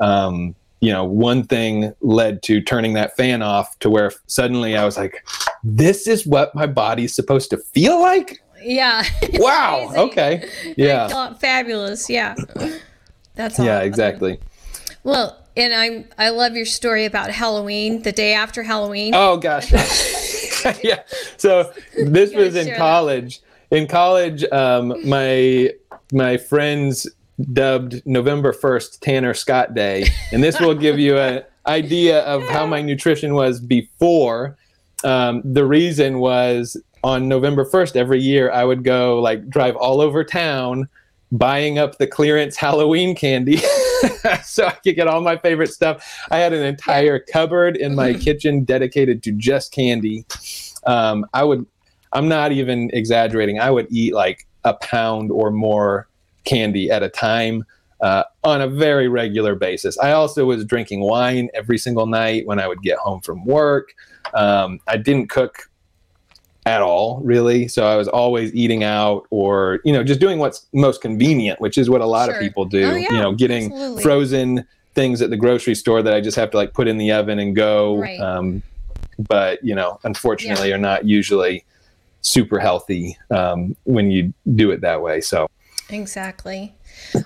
um, 0.00 0.54
you 0.80 0.90
know, 0.90 1.04
one 1.04 1.42
thing 1.44 1.92
led 2.00 2.42
to 2.44 2.60
turning 2.62 2.94
that 2.94 3.14
fan 3.16 3.42
off 3.42 3.78
to 3.80 3.90
where 3.90 4.10
suddenly 4.26 4.76
I 4.76 4.84
was 4.86 4.96
like, 4.96 5.24
this 5.62 6.06
is 6.08 6.26
what 6.26 6.54
my 6.54 6.66
body's 6.66 7.14
supposed 7.14 7.50
to 7.50 7.58
feel 7.58 8.00
like? 8.00 8.42
Yeah. 8.62 9.04
Wow. 9.34 9.80
Amazing. 9.90 10.00
Okay. 10.08 10.48
Yeah. 10.76 11.34
fabulous. 11.34 12.08
Yeah. 12.10 12.34
That's 13.34 13.58
Yeah, 13.58 13.80
exactly. 13.80 14.40
Well, 15.04 15.38
and 15.60 15.74
I 15.74 16.04
I 16.26 16.30
love 16.30 16.56
your 16.56 16.66
story 16.66 17.04
about 17.04 17.30
Halloween, 17.30 18.02
the 18.02 18.12
day 18.12 18.32
after 18.32 18.62
Halloween. 18.62 19.14
Oh 19.14 19.36
gosh. 19.36 19.70
yeah. 20.82 21.02
So 21.36 21.72
this 21.96 22.34
was 22.34 22.56
in 22.56 22.66
share 22.66 22.74
that. 22.74 22.78
college. 22.78 23.40
In 23.70 23.86
college, 23.86 24.44
um, 24.50 24.94
my 25.08 25.70
my 26.12 26.36
friends 26.36 27.08
dubbed 27.52 28.02
November 28.04 28.52
first 28.52 29.02
Tanner 29.02 29.34
Scott 29.34 29.74
Day, 29.74 30.06
and 30.32 30.42
this 30.42 30.58
will 30.60 30.74
give 30.74 30.98
you 30.98 31.18
an 31.18 31.44
idea 31.66 32.20
of 32.24 32.42
how 32.48 32.66
my 32.66 32.82
nutrition 32.82 33.34
was 33.34 33.60
before. 33.60 34.56
Um, 35.04 35.40
the 35.44 35.64
reason 35.64 36.18
was 36.18 36.76
on 37.02 37.28
November 37.28 37.64
first 37.64 37.96
every 37.96 38.20
year 38.20 38.50
I 38.50 38.62
would 38.62 38.84
go 38.84 39.20
like 39.20 39.48
drive 39.48 39.74
all 39.76 40.02
over 40.02 40.22
town 40.22 40.86
buying 41.32 41.78
up 41.78 41.98
the 41.98 42.06
clearance 42.06 42.56
Halloween 42.56 43.14
candy 43.14 43.56
so 44.44 44.66
I 44.66 44.72
could 44.72 44.96
get 44.96 45.06
all 45.06 45.20
my 45.20 45.36
favorite 45.36 45.72
stuff. 45.72 46.04
I 46.30 46.38
had 46.38 46.52
an 46.52 46.64
entire 46.64 47.18
cupboard 47.18 47.76
in 47.76 47.94
my 47.94 48.14
kitchen 48.26 48.64
dedicated 48.64 49.22
to 49.24 49.32
just 49.32 49.72
candy. 49.72 50.24
Um, 50.86 51.26
I 51.32 51.44
would, 51.44 51.66
I'm 52.12 52.28
not 52.28 52.52
even 52.52 52.90
exaggerating. 52.92 53.60
I 53.60 53.70
would 53.70 53.86
eat 53.90 54.14
like 54.14 54.46
a 54.64 54.74
pound 54.74 55.30
or 55.30 55.50
more 55.50 56.08
candy 56.44 56.90
at 56.90 57.02
a 57.02 57.08
time 57.08 57.64
uh, 58.00 58.24
on 58.44 58.60
a 58.60 58.68
very 58.68 59.08
regular 59.08 59.54
basis. 59.54 59.98
I 59.98 60.12
also 60.12 60.46
was 60.46 60.64
drinking 60.64 61.00
wine 61.00 61.50
every 61.54 61.78
single 61.78 62.06
night 62.06 62.46
when 62.46 62.58
I 62.58 62.66
would 62.66 62.82
get 62.82 62.98
home 62.98 63.20
from 63.20 63.44
work. 63.44 63.92
Um, 64.34 64.80
I 64.88 64.96
didn't 64.96 65.28
cook 65.28 65.69
at 66.70 66.80
all 66.82 67.20
really 67.24 67.66
so 67.66 67.80
i 67.86 67.96
was 67.96 68.06
always 68.08 68.54
eating 68.54 68.82
out 68.84 69.26
or 69.30 69.80
you 69.84 69.92
know 69.92 70.02
just 70.04 70.20
doing 70.20 70.38
what's 70.38 70.66
most 70.72 71.00
convenient 71.00 71.60
which 71.60 71.76
is 71.76 71.90
what 71.90 72.00
a 72.00 72.06
lot 72.06 72.26
Sure. 72.26 72.34
of 72.36 72.40
people 72.40 72.64
do 72.64 72.84
Oh, 72.84 72.94
yeah, 72.94 73.08
you 73.12 73.18
know 73.18 73.32
getting 73.34 73.64
absolutely. 73.72 74.02
frozen 74.02 74.64
things 74.94 75.20
at 75.22 75.30
the 75.30 75.36
grocery 75.36 75.74
store 75.74 76.00
that 76.02 76.14
i 76.14 76.20
just 76.20 76.36
have 76.36 76.50
to 76.52 76.56
like 76.56 76.72
put 76.74 76.86
in 76.86 76.96
the 76.98 77.10
oven 77.12 77.38
and 77.38 77.56
go 77.56 77.98
Right. 77.98 78.20
um, 78.20 78.62
but 79.18 79.62
you 79.64 79.74
know 79.74 79.98
unfortunately 80.04 80.72
are 80.72 80.78
not 80.90 81.04
usually 81.06 81.64
super 82.22 82.58
healthy 82.58 83.16
um, 83.30 83.74
when 83.84 84.10
you 84.10 84.32
do 84.54 84.70
it 84.70 84.80
that 84.82 85.00
way 85.02 85.20
so 85.20 85.48
Exactly. 85.92 86.72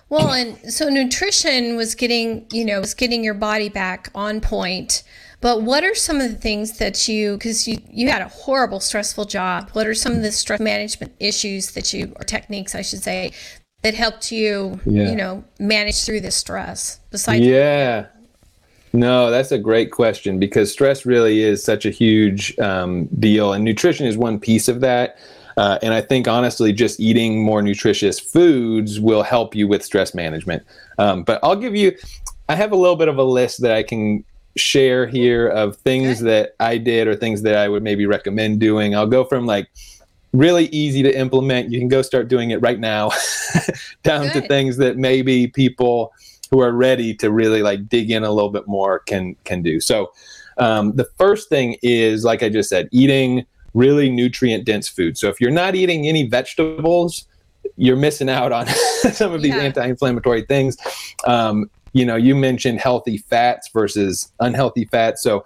Well, 0.08 0.32
and 0.32 0.72
so 0.72 0.88
nutrition 0.88 1.76
was 1.76 1.94
getting, 1.94 2.46
you 2.50 2.64
know, 2.64 2.80
was 2.80 2.94
getting 2.94 3.22
your 3.22 3.34
body 3.34 3.68
back 3.68 4.08
on 4.14 4.40
point. 4.40 5.02
But 5.44 5.60
what 5.60 5.84
are 5.84 5.94
some 5.94 6.22
of 6.22 6.30
the 6.30 6.38
things 6.38 6.78
that 6.78 7.06
you, 7.06 7.34
because 7.34 7.68
you 7.68 7.76
you 7.92 8.08
had 8.08 8.22
a 8.22 8.28
horrible, 8.28 8.80
stressful 8.80 9.26
job. 9.26 9.68
What 9.74 9.86
are 9.86 9.92
some 9.92 10.12
of 10.12 10.22
the 10.22 10.32
stress 10.32 10.58
management 10.58 11.12
issues 11.20 11.72
that 11.72 11.92
you, 11.92 12.14
or 12.16 12.24
techniques, 12.24 12.74
I 12.74 12.80
should 12.80 13.02
say, 13.02 13.32
that 13.82 13.92
helped 13.92 14.32
you, 14.32 14.80
Yeah. 14.86 15.10
you 15.10 15.14
know, 15.14 15.44
manage 15.58 16.02
through 16.02 16.22
this 16.22 16.34
stress? 16.34 16.98
Besides, 17.10 17.44
Yeah. 17.44 18.06
No, 18.94 19.30
that's 19.30 19.52
a 19.52 19.58
great 19.58 19.90
question 19.90 20.38
because 20.38 20.72
stress 20.72 21.04
really 21.04 21.42
is 21.42 21.62
such 21.62 21.84
a 21.84 21.90
huge 21.90 22.58
um, 22.58 23.04
deal, 23.18 23.52
and 23.52 23.62
nutrition 23.62 24.06
is 24.06 24.16
one 24.16 24.40
piece 24.40 24.66
of 24.66 24.80
that. 24.80 25.18
Uh, 25.58 25.78
and 25.82 25.92
I 25.92 26.00
think 26.00 26.26
honestly, 26.26 26.72
just 26.72 26.98
eating 27.00 27.44
more 27.44 27.60
nutritious 27.60 28.18
foods 28.18 28.98
will 28.98 29.22
help 29.22 29.54
you 29.54 29.68
with 29.68 29.84
stress 29.84 30.14
management. 30.14 30.62
Um, 30.96 31.22
but 31.22 31.38
I'll 31.42 31.54
give 31.54 31.76
you, 31.76 31.92
I 32.48 32.54
have 32.54 32.72
a 32.72 32.76
little 32.76 32.96
bit 32.96 33.08
of 33.08 33.18
a 33.18 33.22
list 33.22 33.60
that 33.60 33.72
I 33.72 33.82
can 33.82 34.24
share 34.56 35.06
here 35.06 35.48
of 35.48 35.76
things 35.76 36.20
Okay. 36.22 36.30
that 36.30 36.54
I 36.60 36.78
did 36.78 37.08
or 37.08 37.16
things 37.16 37.42
that 37.42 37.56
I 37.56 37.68
would 37.68 37.82
maybe 37.82 38.06
recommend 38.06 38.60
doing. 38.60 38.94
I'll 38.94 39.06
go 39.06 39.24
from 39.24 39.46
like 39.46 39.68
really 40.32 40.66
easy 40.66 41.02
to 41.02 41.16
implement. 41.16 41.70
You 41.70 41.78
can 41.78 41.88
go 41.88 42.02
start 42.02 42.28
doing 42.28 42.50
it 42.50 42.60
right 42.60 42.78
now, 42.78 43.10
down 44.02 44.30
to 44.32 44.40
things 44.48 44.76
that 44.78 44.96
maybe 44.96 45.46
people 45.48 46.12
who 46.50 46.60
are 46.60 46.72
ready 46.72 47.14
to 47.14 47.30
really 47.30 47.62
like 47.62 47.88
dig 47.88 48.10
in 48.10 48.22
a 48.24 48.30
little 48.30 48.50
bit 48.50 48.66
more 48.68 49.00
can 49.00 49.34
can 49.44 49.62
do. 49.62 49.80
So 49.80 50.12
um, 50.58 50.92
the 50.94 51.04
first 51.18 51.48
thing 51.48 51.76
is 51.82 52.24
like 52.24 52.42
I 52.42 52.48
just 52.48 52.68
said, 52.68 52.88
eating 52.92 53.44
really 53.74 54.08
nutrient 54.08 54.64
dense 54.64 54.88
food. 54.88 55.18
So 55.18 55.28
if 55.28 55.40
you're 55.40 55.50
not 55.50 55.74
eating 55.74 56.06
any 56.06 56.28
vegetables, 56.28 57.26
you're 57.76 57.96
missing 57.96 58.28
out 58.28 58.52
on 58.52 58.66
some 59.12 59.32
of 59.32 59.42
these 59.42 59.54
Yeah. 59.54 59.62
anti-inflammatory 59.62 60.42
things. 60.42 60.76
Um, 61.26 61.68
you 61.94 62.04
know, 62.04 62.16
you 62.16 62.34
mentioned 62.34 62.80
healthy 62.80 63.16
fats 63.18 63.70
versus 63.72 64.30
unhealthy 64.40 64.84
fats. 64.84 65.22
So, 65.22 65.42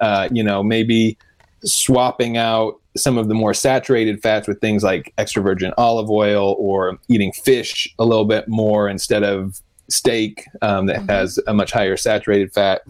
uh, 0.00 0.28
you 0.32 0.42
know, 0.42 0.62
maybe 0.62 1.16
swapping 1.62 2.36
out 2.38 2.80
some 2.96 3.18
of 3.18 3.28
the 3.28 3.34
more 3.34 3.52
saturated 3.54 4.20
fats 4.22 4.48
with 4.48 4.60
things 4.60 4.82
like 4.82 5.12
extra 5.18 5.42
virgin 5.42 5.72
olive 5.78 6.10
oil 6.10 6.56
or 6.58 6.98
eating 7.08 7.32
fish 7.32 7.94
a 7.98 8.04
little 8.04 8.24
bit 8.24 8.48
more 8.48 8.88
instead 8.88 9.22
of 9.22 9.60
steak 9.88 10.46
um, 10.62 10.86
that 10.86 11.02
Mhm. 11.02 11.10
has 11.10 11.38
a 11.46 11.52
much 11.54 11.70
higher 11.70 11.96
saturated 11.96 12.52
fat 12.52 12.80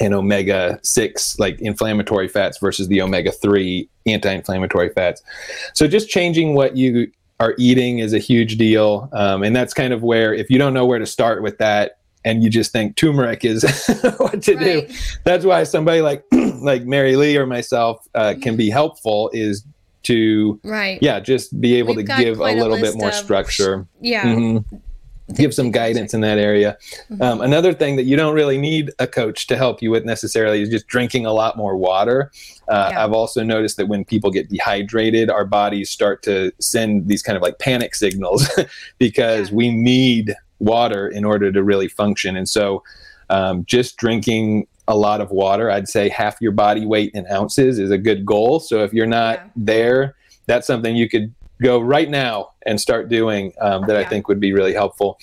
and 0.00 0.14
omega 0.14 0.78
6 0.82 1.38
like 1.38 1.60
inflammatory 1.60 2.26
fats 2.28 2.58
versus 2.58 2.88
the 2.88 3.00
omega 3.02 3.30
3 3.30 3.88
anti-inflammatory 4.06 4.88
fats 4.90 5.22
so 5.74 5.86
just 5.86 6.08
changing 6.08 6.54
what 6.54 6.76
you 6.76 7.10
are 7.38 7.54
eating 7.58 7.98
is 7.98 8.12
a 8.12 8.18
huge 8.18 8.56
deal 8.56 9.08
um, 9.12 9.42
and 9.42 9.54
that's 9.54 9.74
kind 9.74 9.92
of 9.92 10.02
where 10.02 10.32
if 10.34 10.48
you 10.50 10.58
don't 10.58 10.74
know 10.74 10.86
where 10.86 10.98
to 10.98 11.06
start 11.06 11.42
with 11.42 11.58
that 11.58 11.98
and 12.26 12.42
you 12.44 12.50
just 12.50 12.72
think 12.72 12.96
turmeric 12.96 13.42
is 13.44 13.62
what 14.18 14.42
to 14.42 14.54
do 14.56 14.86
that's 15.24 15.44
why 15.46 15.62
somebody 15.64 16.00
like 16.02 16.22
like 16.60 16.84
Mary 16.84 17.16
Lee 17.16 17.36
or 17.38 17.46
myself 17.46 18.06
uh, 18.14 18.34
can 18.42 18.56
be 18.56 18.68
helpful 18.68 19.30
is 19.32 19.64
to 20.02 20.60
Right. 20.62 20.98
yeah 21.00 21.18
just 21.20 21.58
be 21.60 21.74
able 21.76 21.94
We've 21.94 22.06
to 22.06 22.16
give 22.22 22.34
a 22.34 22.42
quite 22.42 22.58
a 22.58 22.60
little 22.62 22.76
bit 22.76 22.94
more 22.96 23.08
of- 23.08 23.14
structure 23.14 23.86
Yeah. 24.00 24.24
Mhm. 24.24 24.64
give 25.34 25.52
some 25.52 25.72
guidance 25.72 26.14
in 26.14 26.20
that 26.20 26.38
area 26.38 26.76
um, 27.20 27.40
another 27.40 27.72
thing 27.72 27.96
that 27.96 28.04
you 28.04 28.16
don't 28.16 28.34
really 28.34 28.58
need 28.58 28.92
a 29.00 29.06
coach 29.08 29.48
to 29.48 29.56
help 29.56 29.82
you 29.82 29.90
with 29.90 30.04
necessarily 30.04 30.62
is 30.62 30.68
just 30.68 30.86
drinking 30.86 31.26
a 31.26 31.32
lot 31.32 31.56
more 31.56 31.76
water 31.76 32.30
uh, 32.68 32.90
Yeah. 32.92 33.02
i've 33.04 33.12
also 33.12 33.42
noticed 33.42 33.76
that 33.78 33.88
when 33.88 34.04
people 34.04 34.30
get 34.30 34.48
dehydrated 34.48 35.28
our 35.28 35.44
bodies 35.44 35.90
start 35.90 36.22
to 36.24 36.52
send 36.60 37.08
these 37.08 37.22
kind 37.24 37.34
of 37.36 37.42
like 37.42 37.58
panic 37.58 37.96
signals 37.96 38.48
because 38.98 39.50
Yeah. 39.50 39.56
we 39.56 39.70
need 39.72 40.34
water 40.58 41.08
in 41.08 41.24
order 41.24 41.52
to 41.52 41.62
really 41.62 41.88
function 41.88 42.36
and 42.36 42.48
so 42.48 42.82
um, 43.30 43.64
just 43.66 43.96
drinking 43.96 44.66
a 44.88 44.96
lot 44.96 45.20
of 45.20 45.30
water 45.30 45.70
i'd 45.70 45.88
say 45.88 46.08
half 46.08 46.40
your 46.40 46.52
body 46.52 46.86
weight 46.86 47.10
in 47.14 47.26
ounces 47.30 47.78
is 47.78 47.90
a 47.90 47.98
good 47.98 48.24
goal 48.24 48.60
so 48.60 48.82
if 48.84 48.92
you're 48.92 49.06
not 49.06 49.38
Yeah. 49.38 49.50
there 49.56 50.14
that's 50.46 50.66
something 50.66 50.94
you 50.96 51.08
could 51.08 51.34
go 51.60 51.80
right 51.80 52.08
now 52.08 52.50
and 52.66 52.80
start 52.80 53.08
doing 53.08 53.52
um, 53.60 53.86
that 53.86 53.96
i 53.96 54.04
think 54.04 54.28
would 54.28 54.40
be 54.40 54.52
really 54.52 54.72
helpful 54.74 55.18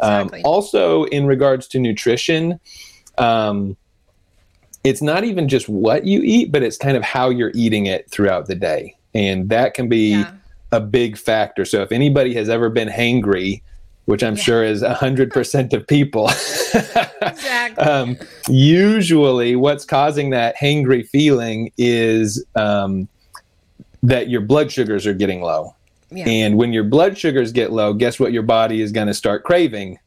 um, 0.00 0.22
Exactly. 0.26 0.42
also 0.44 1.04
in 1.04 1.26
regards 1.26 1.66
to 1.68 1.78
nutrition 1.78 2.58
um, 3.18 3.76
it's 4.84 5.02
not 5.02 5.24
even 5.24 5.48
just 5.48 5.68
what 5.68 6.04
you 6.06 6.20
eat 6.22 6.50
but 6.52 6.62
it's 6.62 6.76
kind 6.78 6.96
of 6.96 7.02
how 7.02 7.28
you're 7.28 7.52
eating 7.54 7.86
it 7.86 8.10
throughout 8.10 8.46
the 8.46 8.54
day 8.54 8.96
and 9.14 9.48
that 9.50 9.74
can 9.74 9.88
be 9.88 10.10
Yeah. 10.12 10.32
a 10.72 10.80
big 10.80 11.18
factor 11.18 11.64
so 11.64 11.82
if 11.82 11.92
anybody 11.92 12.32
has 12.34 12.48
ever 12.48 12.70
been 12.70 12.88
hangry 12.88 13.62
which 14.06 14.22
i'm 14.22 14.36
Yeah. 14.36 14.42
sure 14.42 14.64
is 14.64 14.82
100% 14.82 15.72
of 15.72 15.86
people 15.86 16.28
Exactly. 17.22 17.84
um, 17.84 18.16
usually 18.48 19.56
what's 19.56 19.84
causing 19.84 20.30
that 20.30 20.56
hangry 20.56 21.06
feeling 21.08 21.72
is 21.78 22.44
um, 22.56 23.08
that 24.02 24.28
your 24.28 24.40
blood 24.40 24.70
sugars 24.72 25.06
are 25.06 25.14
getting 25.14 25.42
low 25.42 25.74
yeah. 26.10 26.26
and 26.28 26.56
when 26.56 26.72
your 26.72 26.84
blood 26.84 27.16
sugars 27.18 27.52
get 27.52 27.72
low 27.72 27.92
guess 27.92 28.18
what 28.18 28.32
your 28.32 28.42
body 28.42 28.80
is 28.80 28.92
going 28.92 29.06
to 29.06 29.14
start 29.14 29.44
craving 29.44 29.98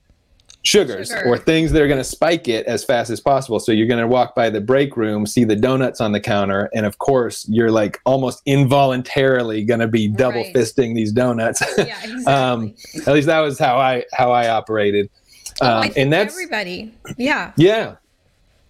sugars 0.63 1.10
Sugar. 1.10 1.24
or 1.27 1.38
things 1.38 1.72
that 1.74 1.82
are 1.82 1.88
going 1.88 2.00
to 2.00 2.03
spike 2.05 2.48
it 2.48 2.65
as 2.67 2.84
fast 2.86 3.10
as 3.10 3.20
possible. 3.20 3.60
So 3.60 3.72
you're 3.72 3.88
going 3.88 4.00
to 4.00 4.08
walk 4.08 4.34
by 4.34 4.50
the 4.50 4.62
break 4.62 4.96
room, 4.96 5.25
see 5.25 5.43
the 5.43 5.55
donuts 5.55 6.00
on 6.01 6.13
the 6.13 6.20
counter, 6.22 6.70
and 6.74 6.86
of 6.86 6.98
course, 7.00 7.46
you're 7.50 7.72
like 7.72 8.00
almost 8.05 8.41
involuntarily 8.46 9.63
going 9.63 9.79
to 9.82 9.88
be 9.88 10.08
double 10.08 10.41
Right. 10.41 10.53
fisting 10.55 10.96
these 10.96 11.12
donuts. 11.12 11.62
Yeah, 11.77 11.84
exactly. 12.03 12.25
um, 12.25 12.74
at 13.05 13.13
least 13.13 13.27
that 13.27 13.39
was 13.41 13.60
how 13.60 13.77
I 13.77 14.05
how 14.13 14.32
I 14.32 14.50
operated. 14.50 15.10
Oh, 15.62 15.65
I 15.67 15.86
Um, 15.88 15.93
and 15.98 16.13
that's 16.13 16.34
everybody. 16.34 16.93
Yeah. 17.17 17.51
yeah. 17.58 17.96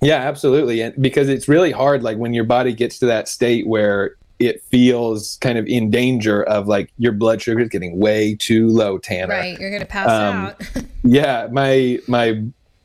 Yeah, 0.01 0.17
absolutely. 0.17 0.81
And 0.81 1.01
because 1.01 1.29
it's 1.29 1.47
really 1.47 1.71
hard 1.71 2.03
like 2.03 2.17
when 2.17 2.33
your 2.33 2.43
body 2.43 2.73
gets 2.73 2.99
to 2.99 3.05
that 3.05 3.29
state 3.29 3.65
where 3.67 4.15
it 4.47 4.63
feels 4.63 5.37
kind 5.41 5.57
of 5.57 5.65
in 5.67 5.89
danger 5.89 6.43
of 6.43 6.67
like 6.67 6.91
your 6.97 7.11
blood 7.11 7.41
sugar 7.41 7.61
is 7.61 7.69
getting 7.69 7.99
way 7.99 8.35
too 8.35 8.67
low, 8.67 8.97
Tanner. 8.97 9.33
Right. 9.33 9.59
You're 9.59 9.71
gonna 9.71 9.85
pass 9.85 10.09
Um, 10.09 10.45
out. 10.47 10.85
Yeah, 11.05 11.49
my 11.51 11.99
my 12.07 12.41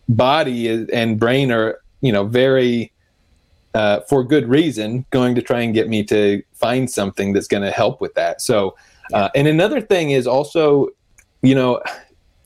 body 0.08 0.66
is, 0.66 0.88
and 0.88 1.20
brain 1.20 1.52
are, 1.52 1.78
you 2.00 2.10
know, 2.10 2.24
very 2.24 2.92
uh, 3.74 4.00
for 4.00 4.24
good 4.24 4.48
reason 4.48 5.04
going 5.10 5.34
to 5.36 5.42
try 5.42 5.60
and 5.60 5.72
get 5.72 5.88
me 5.88 6.02
to 6.04 6.42
find 6.54 6.90
something 6.90 7.32
that's 7.32 7.46
going 7.46 7.62
to 7.62 7.70
help 7.70 8.00
with 8.00 8.14
that. 8.14 8.40
So, 8.40 8.74
uh, 9.12 9.28
and 9.36 9.46
another 9.46 9.80
thing 9.80 10.10
is 10.10 10.26
also, 10.26 10.88
you 11.42 11.54
know, 11.54 11.80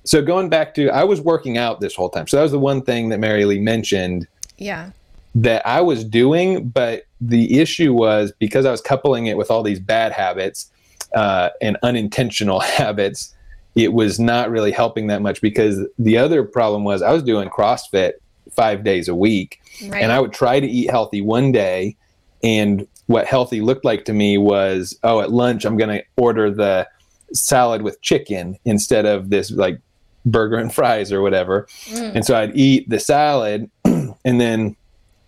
so 0.05 0.21
going 0.21 0.49
back 0.51 0.75
to 0.75 0.91
I 0.91 1.05
was 1.05 1.21
working 1.21 1.57
out 1.57 1.81
this 1.81 1.95
whole 1.95 2.11
time. 2.11 2.27
So 2.27 2.37
that 2.37 2.43
was 2.43 2.53
the 2.53 2.59
one 2.59 2.83
thing 2.83 3.09
that 3.11 3.19
Mary 3.19 3.45
Lee 3.45 3.61
mentioned 3.61 4.27
yeah. 4.59 4.91
that 5.37 5.67
I 5.67 5.81
was 5.81 6.05
doing, 6.05 6.69
but 6.69 7.05
the 7.25 7.61
issue 7.61 7.93
was 7.95 8.33
because 8.39 8.67
I 8.67 8.71
was 8.71 8.81
coupling 8.81 9.27
it 9.27 9.37
with 9.37 9.51
all 9.51 9.63
these 9.63 9.79
bad 9.81 10.13
habits 10.13 10.71
uh, 11.15 11.51
and 11.61 11.77
unintentional 11.83 12.61
habits, 12.79 13.35
it 13.75 13.93
was 13.93 14.19
not 14.19 14.51
really 14.51 14.73
helping 14.73 15.07
that 15.07 15.23
much 15.23 15.41
because 15.41 15.81
the 15.99 16.19
other 16.19 16.43
problem 16.45 16.85
was 16.85 17.01
I 17.01 17.13
was 17.13 17.23
doing 17.23 17.49
CrossFit 17.49 18.13
five 18.51 18.85
days 18.85 19.09
a 19.09 19.15
week 19.15 19.61
Right. 19.89 20.03
and 20.03 20.13
I 20.13 20.21
would 20.21 20.33
try 20.33 20.61
to 20.61 20.67
eat 20.67 20.91
healthy 20.91 21.23
one 21.23 21.53
day. 21.53 21.97
And 22.45 22.87
what 23.07 23.27
healthy 23.27 23.61
looked 23.61 23.85
like 23.85 24.05
to 24.07 24.13
me 24.13 24.37
was, 24.37 24.99
oh, 25.03 25.21
at 25.21 25.31
lunch, 25.31 25.65
I'm 25.65 25.77
going 25.77 25.99
to 25.99 26.05
order 26.17 26.51
the 26.51 26.87
salad 27.33 27.83
with 27.83 28.01
chicken 28.03 28.59
instead 28.65 29.07
of 29.07 29.31
this 29.31 29.51
like 29.51 29.81
burger 30.27 30.57
and 30.57 30.73
fries 30.73 31.11
or 31.13 31.23
whatever. 31.23 31.67
Mm. 31.87 32.17
And 32.17 32.25
so 32.25 32.37
I'd 32.37 32.57
eat 32.57 32.89
the 32.91 33.01
salad 33.01 33.71
and 33.85 34.41
then 34.41 34.77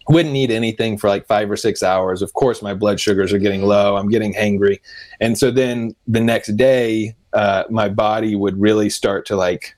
wouldn't 0.08 0.36
eat 0.36 0.50
anything 0.50 0.98
for 0.98 1.08
like 1.08 1.26
five 1.26 1.50
or 1.50 1.56
six 1.56 1.82
hours. 1.82 2.20
Of 2.22 2.32
course, 2.34 2.60
my 2.62 2.74
blood 2.74 3.00
sugars 3.00 3.32
are 3.32 3.38
getting 3.38 3.62
low. 3.62 3.96
I'm 3.96 4.08
getting 4.08 4.34
hangry. 4.34 4.80
And 5.20 5.38
so 5.38 5.50
then 5.50 5.94
the 6.06 6.20
next 6.20 6.56
day, 6.56 7.14
uh, 7.32 7.64
my 7.70 7.88
body 7.88 8.36
would 8.36 8.60
really 8.60 8.90
start 8.90 9.24
to 9.26 9.36
like 9.36 9.74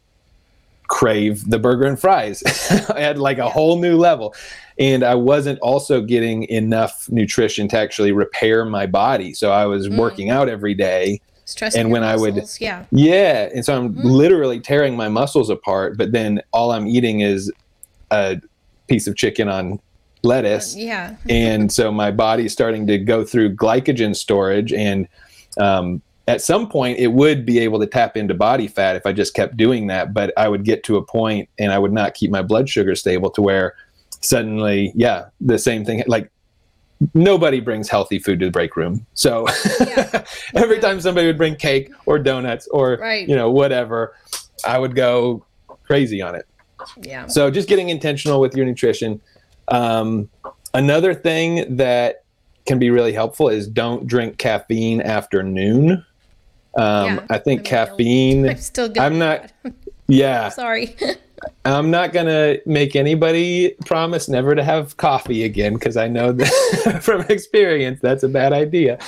crave 0.88 1.48
the 1.50 1.58
burger 1.58 1.84
and 1.86 1.98
fries. 1.98 2.42
I 2.94 3.00
had 3.00 3.18
like 3.18 3.38
a 3.38 3.48
whole 3.48 3.78
new 3.80 3.96
level. 3.96 4.34
And 4.78 5.02
I 5.02 5.14
wasn't 5.14 5.58
also 5.60 6.00
getting 6.02 6.44
enough 6.44 7.08
nutrition 7.10 7.66
to 7.68 7.78
actually 7.78 8.12
repair 8.12 8.64
my 8.64 8.86
body. 8.86 9.32
So 9.34 9.50
I 9.50 9.66
was 9.66 9.88
Mm. 9.88 9.96
working 9.96 10.30
out 10.30 10.48
every 10.48 10.74
day 10.74 11.20
Stressing 11.44 11.80
and 11.80 11.90
when 11.90 12.02
I 12.04 12.16
would- 12.16 12.42
yeah. 12.58 12.84
yeah, 12.90 13.48
and 13.54 13.64
so 13.64 13.74
I'm 13.76 13.94
Mhm. 13.94 14.04
literally 14.04 14.60
tearing 14.60 14.96
my 14.96 15.08
muscles 15.08 15.48
apart, 15.50 15.96
but 15.96 16.12
then 16.12 16.42
all 16.52 16.72
I'm 16.72 16.86
eating 16.86 17.20
is 17.20 17.50
a 18.10 18.40
piece 18.88 19.06
of 19.06 19.16
chicken 19.16 19.48
on 19.48 19.80
lettuce, 20.30 20.76
Yeah. 20.76 21.16
and 21.30 21.72
so 21.72 21.90
my 21.90 22.10
body's 22.10 22.52
starting 22.52 22.86
to 22.88 22.98
go 22.98 23.24
through 23.24 23.54
glycogen 23.56 24.14
storage, 24.14 24.72
and 24.72 25.08
um, 25.58 26.02
at 26.28 26.42
some 26.42 26.68
point 26.68 26.98
it 26.98 27.08
would 27.08 27.46
be 27.46 27.58
able 27.60 27.78
to 27.80 27.86
tap 27.86 28.16
into 28.16 28.34
body 28.34 28.66
fat 28.68 28.96
if 28.96 29.06
I 29.06 29.12
just 29.12 29.32
kept 29.34 29.56
doing 29.56 29.86
that, 29.86 30.12
but 30.12 30.32
I 30.36 30.48
would 30.48 30.64
get 30.64 30.82
to 30.84 30.96
a 30.96 31.02
point 31.02 31.48
and 31.58 31.72
I 31.72 31.78
would 31.78 31.92
not 31.92 32.14
keep 32.14 32.30
my 32.30 32.42
blood 32.42 32.68
sugar 32.68 32.94
stable 32.94 33.30
to 33.30 33.40
where 33.42 33.74
suddenly, 34.20 34.92
yeah, 34.94 35.26
the 35.40 35.58
same 35.58 35.84
thing 35.84 36.02
like. 36.06 36.30
Nobody 37.12 37.60
brings 37.60 37.90
healthy 37.90 38.18
food 38.18 38.40
to 38.40 38.46
the 38.46 38.50
break 38.50 38.74
room. 38.74 39.04
So 39.12 39.46
Yeah. 39.86 40.24
every 40.54 40.78
time 40.78 40.98
somebody 40.98 41.26
would 41.26 41.36
bring 41.36 41.54
cake 41.54 41.90
or 42.06 42.18
donuts 42.18 42.66
or 42.68 42.96
Right. 42.98 43.28
you 43.28 43.36
know 43.36 43.50
whatever 43.50 44.14
i 44.66 44.78
would 44.78 44.94
go 44.96 45.44
crazy 45.82 46.22
on 46.22 46.34
it 46.34 46.46
Yeah. 47.02 47.26
so 47.26 47.50
just 47.50 47.68
getting 47.68 47.90
intentional 47.90 48.40
with 48.40 48.56
your 48.56 48.64
nutrition 48.64 49.20
um, 49.68 50.28
another 50.74 51.14
thing 51.14 51.76
that 51.76 52.24
can 52.66 52.78
be 52.78 52.90
really 52.90 53.12
helpful 53.12 53.48
is 53.48 53.66
don't 53.68 54.06
drink 54.06 54.38
caffeine 54.38 55.00
after 55.00 55.42
noon 55.42 56.04
um, 56.76 57.06
Yeah, 57.16 57.26
i 57.30 57.38
think 57.38 57.60
I'm 57.60 57.64
caffeine 57.64 58.48
I'm 58.50 58.56
still 58.58 58.88
good. 58.88 58.98
i'm 58.98 59.18
not 59.18 59.52
yeah 60.08 60.48
Sorry. 60.50 60.96
i'm 61.64 61.90
not 61.90 62.12
gonna 62.12 62.56
make 62.66 62.96
anybody 62.96 63.74
promise 63.84 64.28
never 64.28 64.54
to 64.54 64.64
have 64.64 64.96
coffee 64.96 65.44
again 65.44 65.74
because 65.74 65.96
i 65.96 66.08
know 66.08 66.32
that 66.32 67.00
from 67.02 67.22
experience 67.28 68.00
that's 68.00 68.22
a 68.22 68.28
bad 68.28 68.52
idea 68.52 68.98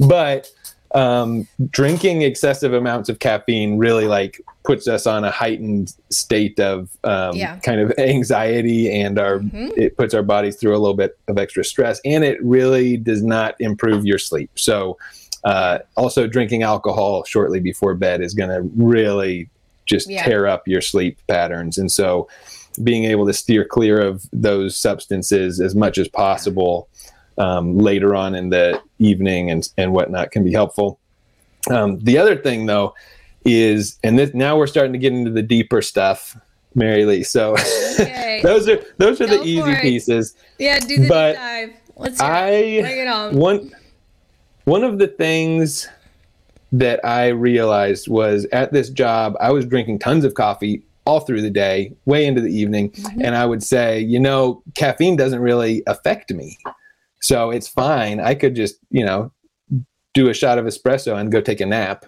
but 0.00 0.50
um, 0.94 1.46
drinking 1.70 2.22
excessive 2.22 2.72
amounts 2.72 3.08
of 3.08 3.18
caffeine 3.18 3.76
really 3.78 4.06
like 4.06 4.40
puts 4.64 4.88
us 4.88 5.06
on 5.06 5.24
a 5.24 5.30
heightened 5.30 5.94
state 6.10 6.58
of 6.60 6.88
um, 7.04 7.36
Yeah. 7.36 7.56
kind 7.58 7.80
of 7.80 7.92
anxiety 7.98 8.90
and 9.00 9.18
our 9.18 9.38
Mhm. 9.40 9.76
it 9.76 9.96
puts 9.96 10.14
our 10.14 10.22
bodies 10.22 10.56
through 10.56 10.72
a 10.76 10.78
little 10.78 10.96
bit 10.96 11.16
of 11.28 11.38
extra 11.38 11.64
stress 11.64 12.00
and 12.04 12.24
it 12.24 12.42
really 12.42 12.96
does 12.96 13.22
not 13.22 13.54
improve 13.60 14.04
your 14.06 14.18
sleep 14.18 14.50
so 14.54 14.96
uh, 15.44 15.78
also 15.96 16.26
drinking 16.26 16.62
alcohol 16.64 17.22
shortly 17.24 17.60
before 17.60 17.94
bed 17.94 18.20
is 18.20 18.34
going 18.34 18.50
to 18.50 18.68
really 18.76 19.48
just 19.86 20.10
Yeah. 20.10 20.24
tear 20.24 20.46
up 20.48 20.66
your 20.66 20.80
sleep 20.80 21.18
patterns 21.28 21.78
and 21.78 21.90
so 21.92 22.26
being 22.82 23.04
able 23.04 23.26
to 23.26 23.32
steer 23.32 23.64
clear 23.64 24.00
of 24.00 24.26
those 24.32 24.76
substances 24.76 25.60
as 25.60 25.74
much 25.74 25.96
as 25.98 26.08
possible 26.08 26.88
um, 27.38 27.78
later 27.78 28.14
on 28.14 28.34
in 28.34 28.50
the 28.50 28.80
evening 28.98 29.50
and, 29.50 29.68
and 29.76 29.92
whatnot 29.92 30.30
can 30.30 30.44
be 30.44 30.52
helpful. 30.52 30.98
Um, 31.70 31.98
the 32.00 32.18
other 32.18 32.36
thing, 32.36 32.66
though, 32.66 32.94
is 33.44 33.98
and 34.02 34.18
this 34.18 34.32
now 34.34 34.56
we're 34.56 34.66
starting 34.66 34.92
to 34.92 34.98
get 34.98 35.12
into 35.12 35.30
the 35.30 35.42
deeper 35.42 35.80
stuff, 35.82 36.36
Mary 36.74 37.04
Lee. 37.04 37.22
So 37.22 37.54
Okay. 38.00 38.40
those 38.44 38.68
are 38.68 38.78
those 38.98 39.20
are 39.20 39.26
Go 39.26 39.38
the 39.38 39.44
easy 39.44 39.70
it. 39.70 39.80
pieces. 39.82 40.34
yeah, 40.58 40.78
do 40.80 40.98
the 40.98 41.08
but 41.08 41.32
deep 41.32 41.40
dive. 41.40 41.70
Let's. 41.96 42.20
I 42.20 42.80
bring 42.82 42.98
it 42.98 43.08
on. 43.08 43.36
one 43.36 43.72
one 44.64 44.82
of 44.84 44.98
the 44.98 45.06
things 45.08 45.88
that 46.72 47.04
I 47.04 47.28
realized 47.28 48.08
was 48.08 48.44
at 48.46 48.72
this 48.72 48.90
job, 48.90 49.36
I 49.40 49.52
was 49.52 49.64
drinking 49.64 50.00
tons 50.00 50.24
of 50.24 50.34
coffee 50.34 50.82
all 51.04 51.20
through 51.20 51.40
the 51.40 51.50
day, 51.50 51.92
way 52.04 52.26
into 52.26 52.40
the 52.40 52.50
evening, 52.52 52.90
Mhm. 52.90 53.22
and 53.24 53.36
I 53.36 53.46
would 53.46 53.62
say, 53.62 54.00
you 54.00 54.18
know, 54.18 54.60
caffeine 54.74 55.14
doesn't 55.16 55.38
really 55.38 55.84
affect 55.86 56.32
me. 56.32 56.58
So 57.26 57.50
it's 57.50 57.66
fine. 57.66 58.20
I 58.20 58.34
could 58.36 58.54
just, 58.54 58.76
you 58.90 59.04
know, 59.04 59.32
do 60.14 60.28
a 60.28 60.34
shot 60.34 60.58
of 60.58 60.64
espresso 60.64 61.18
and 61.18 61.32
go 61.32 61.40
take 61.40 61.60
a 61.60 61.66
nap, 61.66 62.06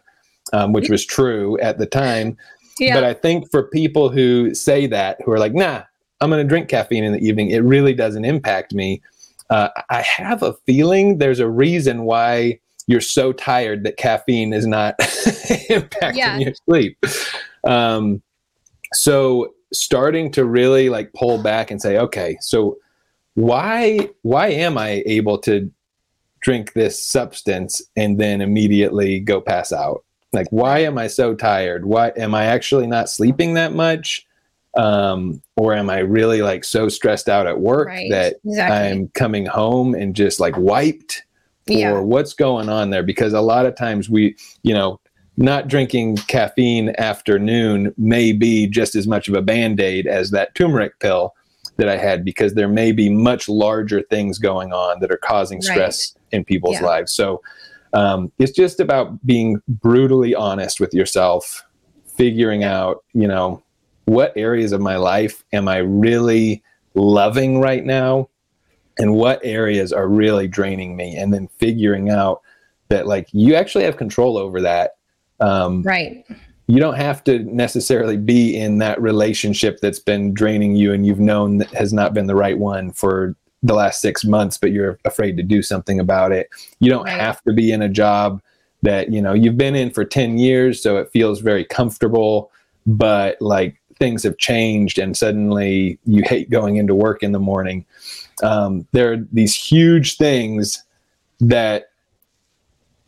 um, 0.53 0.73
which 0.73 0.89
was 0.89 1.05
true 1.05 1.59
at 1.59 1.77
the 1.79 1.87
time. 1.87 2.37
yeah. 2.79 2.95
But 2.95 3.03
I 3.03 3.15
think 3.15 3.51
for 3.51 3.65
people 3.69 4.11
who 4.11 4.55
say 4.55 4.87
that, 4.87 5.19
who 5.25 5.33
are 5.33 5.41
like, 5.41 5.55
nah, 5.55 5.83
I'm 6.21 6.31
going 6.31 6.41
to 6.45 6.49
drink 6.49 6.69
caffeine 6.69 7.03
in 7.03 7.13
the 7.13 7.19
evening, 7.19 7.51
it 7.51 7.65
really 7.65 7.95
doesn't 7.95 8.25
impact 8.25 8.73
me. 8.73 9.03
Uh, 9.51 9.71
I 9.91 10.03
have 10.03 10.45
a 10.45 10.53
feeling 10.67 11.19
there's 11.19 11.41
a 11.41 11.49
reason 11.49 12.05
why 12.05 12.61
you're 12.87 13.01
so 13.01 13.33
tired 13.33 13.83
that 13.85 13.97
caffeine 13.97 14.53
is 14.53 14.67
not 14.69 14.97
impacting 15.01 16.15
Yeah. 16.15 16.39
your 16.39 16.55
sleep. 16.69 16.97
Um, 17.67 18.23
so 18.93 19.53
starting 19.73 20.31
to 20.33 20.45
really 20.45 20.89
like 20.91 21.13
pull 21.13 21.43
back 21.43 21.73
and 21.73 21.83
say, 21.83 21.99
okay, 21.99 22.39
so 22.41 22.79
why 23.39 24.11
why 24.23 24.49
am 24.49 24.77
I 24.77 25.03
able 25.07 25.39
to 25.39 25.71
drink 26.41 26.73
this 26.73 27.01
substance 27.01 27.81
and 27.95 28.19
then 28.19 28.41
immediately 28.41 29.21
go 29.21 29.41
pass 29.41 29.73
out? 29.73 30.05
Like, 30.33 30.49
why 30.51 30.81
am 30.81 30.99
I 30.99 31.07
so 31.07 31.35
tired? 31.35 31.87
Why 31.87 32.13
am 32.17 32.35
I 32.35 32.45
actually 32.47 32.89
not 32.89 33.09
sleeping 33.09 33.55
that 33.55 33.73
much? 33.73 34.27
Um, 34.77 35.41
or 35.57 35.73
am 35.75 35.89
I 35.89 35.99
really 35.99 36.43
like 36.43 36.65
so 36.65 36.89
stressed 36.89 37.29
out 37.29 37.47
at 37.47 37.61
work 37.61 37.89
Right. 37.89 38.11
that 38.11 38.37
exactly. 38.45 38.77
I'm 38.77 39.09
coming 39.15 39.47
home 39.47 39.95
and 39.95 40.15
just 40.15 40.41
like 40.41 40.57
wiped? 40.57 41.23
yeah. 41.67 41.93
Or 41.93 42.03
what's 42.03 42.33
going 42.33 42.69
on 42.69 42.91
there? 42.91 43.03
Because 43.03 43.35
a 43.35 43.41
lot 43.41 43.67
of 43.67 43.77
times 43.77 44.09
we, 44.09 44.35
you 44.63 44.73
know, 44.75 44.99
not 45.37 45.69
drinking 45.69 46.17
caffeine 46.17 46.91
after 46.99 47.39
noon 47.39 47.95
may 47.99 48.33
be 48.33 48.67
just 48.67 48.97
as 48.97 49.07
much 49.07 49.29
of 49.29 49.35
a 49.35 49.43
band 49.43 49.79
aid 49.79 50.07
as 50.07 50.31
that 50.31 50.55
turmeric 50.55 50.99
pill 50.99 51.35
that 51.79 51.89
I 51.89 51.97
had 51.97 52.25
because 52.25 52.55
there 52.55 52.69
may 52.69 52.93
be 52.93 53.09
much 53.09 53.49
larger 53.49 54.03
things 54.03 54.39
going 54.39 54.73
on 54.73 55.01
that 55.01 55.11
are 55.11 55.17
causing 55.19 55.63
stress 55.63 56.15
in 56.33 56.45
people's 56.45 56.75
Yeah. 56.75 56.87
lives. 56.87 57.13
So 57.13 57.41
um, 57.95 58.31
it's 58.39 58.53
just 58.53 58.81
about 58.81 59.25
being 59.25 59.63
brutally 59.67 60.35
honest 60.35 60.81
with 60.81 60.93
yourself, 60.93 61.65
figuring 62.17 62.65
out, 62.65 63.05
you 63.15 63.27
know, 63.27 63.63
what 64.05 64.33
areas 64.37 64.73
of 64.73 64.81
my 64.81 64.97
life 64.97 65.45
am 65.53 65.69
I 65.69 65.79
really 65.79 66.63
loving 66.95 67.61
right 67.61 67.85
now 67.85 68.29
and 68.99 69.15
what 69.15 69.41
areas 69.45 69.93
are 69.93 70.09
really 70.09 70.49
draining 70.49 70.97
me 70.97 71.17
and 71.17 71.33
then 71.33 71.49
figuring 71.59 72.11
out 72.11 72.43
that 72.89 73.07
like 73.07 73.29
you 73.33 73.55
actually 73.55 73.85
have 73.85 73.97
control 73.97 74.37
over 74.37 74.61
that 74.63 74.93
um, 75.41 75.83
right. 75.83 76.25
You 76.69 76.79
don't 76.79 76.97
have 76.97 77.25
to 77.25 77.39
necessarily 77.41 78.19
be 78.19 78.55
in 78.55 78.79
that 78.79 79.01
relationship 79.01 79.81
that's 79.81 79.99
been 79.99 80.35
draining 80.35 80.77
you 80.77 80.93
and 80.93 81.07
you've 81.07 81.19
known 81.19 81.57
that 81.59 81.71
has 81.71 81.93
not 81.95 82.13
been 82.13 82.27
the 82.27 82.35
right 82.37 82.59
one 82.59 82.93
for 82.93 83.35
the 83.63 83.75
last 83.75 84.01
six 84.03 84.25
months, 84.25 84.59
but 84.59 84.71
you're 84.71 84.99
afraid 85.07 85.37
to 85.39 85.43
do 85.43 85.63
something 85.63 85.99
about 85.99 86.31
it. 86.31 86.49
You 86.79 86.91
don't 86.91 87.05
Right. 87.05 87.21
have 87.21 87.43
to 87.45 87.55
be 87.55 87.73
in 87.73 87.81
a 87.81 87.89
job 87.89 88.43
that, 88.83 89.11
you 89.11 89.21
know, 89.21 89.33
you've 89.33 89.57
been 89.57 89.75
in 89.75 89.91
for 89.91 90.05
10 90.05 90.39
years, 90.39 90.81
so 90.81 90.99
it 90.99 91.11
feels 91.11 91.41
very 91.41 91.65
comfortable, 91.65 92.53
but 92.87 93.41
like 93.41 93.81
things 93.99 94.23
have 94.23 94.37
changed 94.37 94.99
and 94.99 95.17
suddenly 95.17 95.99
you 96.05 96.23
hate 96.25 96.51
going 96.51 96.77
into 96.77 96.95
work 96.95 97.23
in 97.23 97.33
the 97.33 97.41
morning. 97.41 97.85
Um, 98.43 98.87
there 98.93 99.13
are 99.13 99.27
these 99.33 99.55
huge 99.55 100.19
things 100.19 100.85
that 101.41 101.88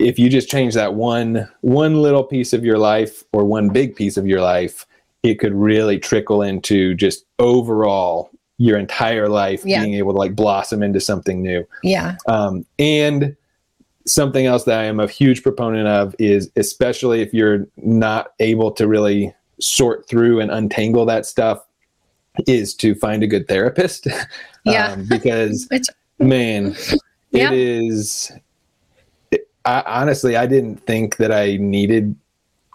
if 0.01 0.19
you 0.19 0.29
just 0.29 0.49
change 0.49 0.75
that 0.75 0.95
one 0.95 1.49
one 1.61 2.01
little 2.03 2.25
piece 2.25 2.53
of 2.53 2.65
your 2.65 2.79
life 2.79 3.23
or 3.33 3.45
one 3.45 3.69
big 3.69 3.95
piece 3.95 4.17
of 4.17 4.27
your 4.27 4.41
life 4.41 4.87
it 5.23 5.35
could 5.39 5.55
really 5.55 5.99
trickle 5.99 6.41
into 6.43 6.95
just 6.95 7.25
overall 7.39 8.31
your 8.57 8.79
entire 8.79 9.29
life 9.29 9.63
Yeah. 9.65 9.83
being 9.83 9.95
able 9.95 10.13
to 10.13 10.19
like 10.19 10.35
blossom 10.35 10.83
into 10.83 11.01
something 11.01 11.43
new 11.43 11.67
Yeah. 11.83 12.17
um, 12.27 12.65
and 12.79 13.37
something 14.07 14.47
else 14.47 14.65
that 14.65 14.81
i 14.81 14.85
am 14.85 14.99
a 15.01 15.07
huge 15.07 15.43
proponent 15.43 15.87
of 15.87 16.15
is 16.19 16.51
especially 16.57 17.21
if 17.21 17.35
you're 17.35 17.67
not 17.77 18.33
able 18.41 18.71
to 18.73 18.89
really 18.89 19.35
sort 19.61 20.09
through 20.09 20.41
and 20.41 20.51
untangle 20.51 21.05
that 21.05 21.27
stuff 21.27 21.67
is 22.47 22.75
to 22.75 22.95
find 22.95 23.23
a 23.23 23.27
good 23.27 23.47
therapist 23.47 24.07
Yeah. 24.65 24.93
um, 24.93 25.07
because 25.09 25.69
man 26.19 26.75
Yeah. 27.31 27.51
it 27.53 27.59
is 27.59 28.33
I, 29.71 30.01
honestly 30.01 30.37
i 30.37 30.47
didn't 30.47 30.77
think 30.87 31.17
that 31.19 31.31
i 31.33 31.57
needed 31.59 32.15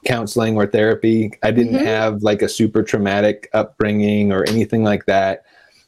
counseling 0.05 0.55
or 0.55 0.65
therapy 0.67 1.31
i 1.43 1.51
didn't 1.51 1.73
Mhm. 1.79 1.85
have 1.85 2.21
like 2.21 2.41
a 2.41 2.49
super 2.49 2.83
traumatic 2.83 3.49
upbringing 3.53 4.31
or 4.31 4.43
anything 4.47 4.83
like 4.83 5.05
that 5.05 5.43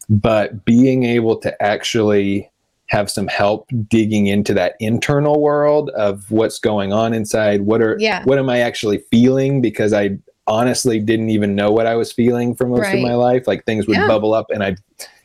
but 0.10 0.65
being 0.65 1.04
able 1.04 1.36
to 1.38 1.62
actually 1.63 2.50
have 2.88 3.12
some 3.12 3.28
help 3.28 3.67
digging 3.89 4.28
into 4.28 4.54
that 4.54 4.76
internal 4.80 5.41
world 5.41 5.89
of 5.91 6.30
what's 6.32 6.58
going 6.60 6.93
on 6.93 7.13
inside 7.13 7.62
what 7.62 7.82
are 7.82 7.96
Yeah. 8.00 8.24
what 8.24 8.39
am 8.39 8.50
i 8.50 8.60
actually 8.60 9.00
feeling 9.12 9.62
because 9.62 9.93
i 9.93 10.17
honestly 10.48 11.00
didn't 11.00 11.30
even 11.30 11.56
know 11.56 11.72
what 11.72 11.86
i 11.86 11.96
was 11.96 12.12
feeling 12.12 12.56
for 12.56 12.65
most 12.67 12.88
of 12.93 13.02
my 13.02 13.13
life 13.15 13.48
like 13.48 13.65
things 13.65 13.86
would 13.88 13.98
Yeah. 13.98 14.08
bubble 14.08 14.34
up 14.34 14.50
and 14.50 14.63
i'd 14.63 14.80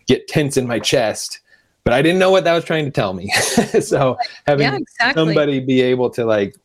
get 0.07 0.27
tense 0.29 0.57
in 0.57 0.67
my 0.67 0.81
chest 0.81 1.39
but 1.85 1.95
i 1.95 2.03
didn't 2.03 2.19
know 2.19 2.31
what 2.31 2.45
that 2.45 2.55
was 2.55 2.65
trying 2.65 2.85
to 2.85 2.91
tell 2.91 3.15
me. 3.15 3.33
So 3.81 4.17
having 4.47 4.67
yeah, 4.67 4.77
exactly. 4.77 5.21
somebody 5.21 5.61
be 5.61 5.81
able 5.81 6.11
to 6.11 6.25
like 6.25 6.57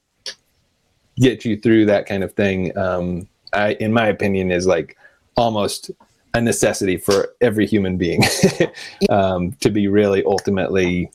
get 1.17 1.45
you 1.45 1.57
through 1.57 1.85
that 1.87 2.05
kind 2.05 2.23
of 2.23 2.33
thing 2.33 2.77
um 2.77 3.27
i 3.53 3.73
in 3.73 3.91
my 3.91 4.07
opinion 4.07 4.51
is 4.51 4.67
like 4.67 4.97
almost 5.35 5.91
a 6.33 6.41
necessity 6.41 6.97
for 6.97 7.29
every 7.41 7.65
human 7.65 7.97
being 7.97 8.23
um 9.09 9.51
to 9.53 9.69
be 9.69 9.87
really 9.87 10.23
ultimately 10.25 11.09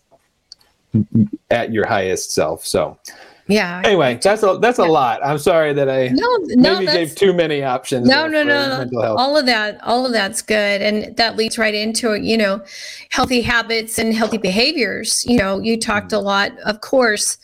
at 1.50 1.72
your 1.72 1.86
highest 1.86 2.32
self. 2.32 2.66
So 2.66 2.98
yeah. 3.52 3.82
anyway 3.84 4.18
that's 4.22 4.42
a 4.42 4.58
that's 4.60 4.78
a 4.78 4.84
lot 4.84 5.24
i'm 5.24 5.38
sorry 5.38 5.72
that 5.72 5.88
i 5.88 6.08
No, 6.08 6.28
no, 6.48 6.80
maybe 6.80 6.86
gave 6.86 7.14
too 7.14 7.32
many 7.32 7.62
options 7.62 8.08
no, 8.08 8.26
no, 8.26 8.42
no. 8.42 9.14
All 9.16 9.36
of 9.36 9.46
that, 9.46 9.78
all 9.82 10.06
of 10.06 10.12
that's 10.12 10.42
good, 10.42 10.82
and 10.82 11.16
that 11.16 11.36
leads 11.36 11.58
right 11.58 11.74
into 11.74 12.14
you 12.14 12.36
know, 12.36 12.62
healthy 13.10 13.40
habits 13.42 13.98
and 13.98 14.12
healthy 14.14 14.38
behaviors. 14.38 15.24
You 15.26 15.36
know, 15.38 15.60
you 15.60 15.78
talked 15.78 16.12
a 16.12 16.18
lot. 16.18 16.52
Of 16.64 16.80
course, 16.80 17.38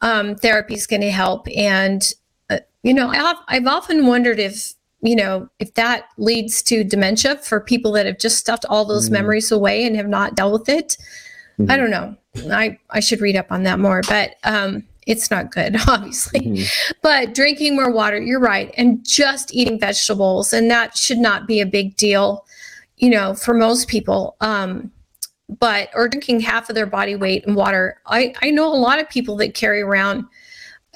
um, 0.00 0.34
therapy 0.36 0.74
is 0.74 0.86
going 0.86 1.02
to 1.02 1.10
help, 1.10 1.46
and 1.56 2.02
uh, 2.50 2.58
you 2.82 2.94
know, 2.94 3.08
I've, 3.08 3.36
I've 3.48 3.66
often 3.66 4.06
wondered 4.06 4.38
if 4.38 4.74
you 5.02 5.16
know 5.16 5.48
if 5.58 5.74
that 5.74 6.04
leads 6.18 6.62
to 6.64 6.84
dementia 6.84 7.36
for 7.36 7.60
people 7.60 7.92
that 7.92 8.06
have 8.06 8.18
just 8.18 8.38
stuffed 8.38 8.64
all 8.68 8.84
those 8.84 9.08
Mm. 9.08 9.12
memories 9.12 9.50
away 9.52 9.84
and 9.86 9.96
have 9.96 10.08
not 10.08 10.34
dealt 10.34 10.52
with 10.52 10.68
it. 10.68 10.96
I 11.58 11.62
Mhm. 11.62 11.76
don't 11.76 11.90
know. 11.90 12.16
I 12.54 12.78
I 12.90 13.00
should 13.00 13.20
read 13.20 13.36
up 13.36 13.50
on 13.50 13.62
that 13.64 13.78
more, 13.78 14.02
but 14.08 14.36
um, 14.44 14.84
it's 15.06 15.30
not 15.30 15.50
good, 15.52 15.76
obviously 15.88 16.40
Mhm. 16.40 16.70
but 17.02 17.34
drinking 17.34 17.76
more 17.76 17.90
water 17.90 18.20
you're 18.20 18.40
right 18.40 18.74
and 18.76 19.04
just 19.06 19.54
eating 19.54 19.78
vegetables 19.78 20.52
and 20.52 20.70
that 20.70 20.96
should 20.96 21.18
not 21.18 21.46
be 21.46 21.60
a 21.60 21.66
big 21.66 21.96
deal 21.96 22.44
you 22.96 23.08
know 23.10 23.34
for 23.34 23.54
most 23.54 23.88
people 23.88 24.36
um 24.40 24.90
but 25.60 25.90
or 25.94 26.08
drinking 26.08 26.40
half 26.40 26.68
of 26.68 26.74
their 26.74 26.86
body 26.86 27.14
weight 27.14 27.44
in 27.44 27.54
water 27.54 28.00
i 28.06 28.34
i 28.42 28.50
know 28.50 28.66
a 28.66 28.74
lot 28.74 28.98
of 28.98 29.08
people 29.08 29.36
that 29.36 29.54
carry 29.54 29.80
around 29.80 30.24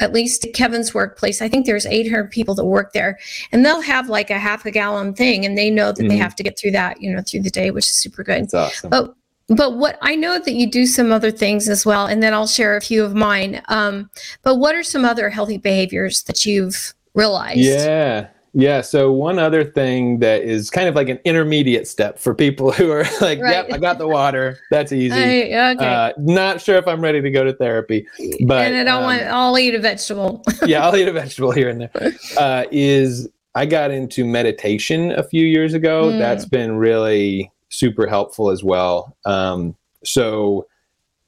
at 0.00 0.12
least 0.12 0.44
at 0.46 0.54
kevin's 0.54 0.92
workplace 0.92 1.40
i 1.40 1.48
think 1.48 1.66
there's 1.66 1.86
800 1.86 2.30
people 2.30 2.54
that 2.56 2.64
work 2.64 2.92
there 2.92 3.18
and 3.52 3.64
they'll 3.64 3.80
have 3.82 4.08
like 4.08 4.30
a 4.30 4.38
half 4.38 4.64
a 4.66 4.70
gallon 4.72 5.14
thing 5.14 5.44
and 5.46 5.56
they 5.56 5.70
know 5.70 5.92
that 5.92 6.02
they 6.08 6.16
Mhm. 6.16 6.22
have 6.22 6.34
to 6.36 6.42
get 6.42 6.58
through 6.58 6.72
that 6.72 7.00
you 7.00 7.12
know 7.12 7.22
through 7.22 7.42
the 7.42 7.50
day 7.50 7.70
which 7.70 7.86
is 7.86 7.94
super 7.94 8.24
good 8.24 8.42
That's 8.44 8.54
awesome. 8.54 8.90
but 8.90 9.14
but 9.50 9.76
what 9.76 9.98
I 10.00 10.14
know 10.14 10.38
that 10.38 10.52
you 10.52 10.70
do 10.70 10.86
some 10.86 11.10
other 11.12 11.30
things 11.30 11.68
as 11.68 11.84
well, 11.84 12.06
and 12.06 12.22
then 12.22 12.32
I'll 12.32 12.46
share 12.46 12.76
a 12.76 12.80
few 12.80 13.04
of 13.04 13.14
mine. 13.14 13.60
Um, 13.68 14.08
but 14.42 14.56
what 14.56 14.74
are 14.74 14.84
some 14.84 15.04
other 15.04 15.28
healthy 15.28 15.58
behaviors 15.58 16.22
that 16.24 16.46
you've 16.46 16.94
realized? 17.14 17.58
Yeah. 17.58 18.28
Yeah. 18.52 18.80
So 18.80 19.12
one 19.12 19.38
other 19.38 19.64
thing 19.64 20.18
that 20.20 20.42
is 20.42 20.70
kind 20.70 20.88
of 20.88 20.96
like 20.96 21.08
an 21.08 21.20
intermediate 21.24 21.86
step 21.86 22.18
for 22.18 22.34
people 22.34 22.72
who 22.72 22.90
are 22.90 23.04
like, 23.20 23.40
Right. 23.40 23.52
yep, 23.52 23.72
I 23.72 23.78
got 23.78 23.98
the 23.98 24.08
water. 24.08 24.58
That's 24.70 24.92
easy. 24.92 25.54
I, 25.54 25.72
okay. 25.72 25.86
Uh, 25.86 26.12
not 26.18 26.60
sure 26.60 26.76
if 26.76 26.86
I'm 26.86 27.00
ready 27.00 27.20
to 27.20 27.30
go 27.30 27.44
to 27.44 27.52
therapy, 27.52 28.06
but 28.46 28.66
and 28.66 28.76
I 28.76 28.84
don't 28.84 28.98
um, 28.98 29.02
want. 29.02 29.22
I'll 29.22 29.58
eat 29.58 29.74
a 29.74 29.80
vegetable. 29.80 30.42
yeah, 30.64 30.84
I'll 30.84 30.96
eat 30.96 31.08
a 31.08 31.12
vegetable 31.12 31.52
here 31.52 31.68
and 31.68 31.80
there. 31.80 32.12
Uh, 32.38 32.64
is 32.70 33.28
I 33.56 33.66
got 33.66 33.90
into 33.90 34.24
meditation 34.24 35.10
a 35.12 35.24
few 35.24 35.44
years 35.44 35.74
ago. 35.74 36.10
Mm. 36.10 36.18
That's 36.18 36.44
been 36.44 36.76
really 36.76 37.50
super 37.70 38.06
helpful 38.06 38.50
as 38.50 38.62
well. 38.62 39.16
Um, 39.24 39.74
so 40.04 40.66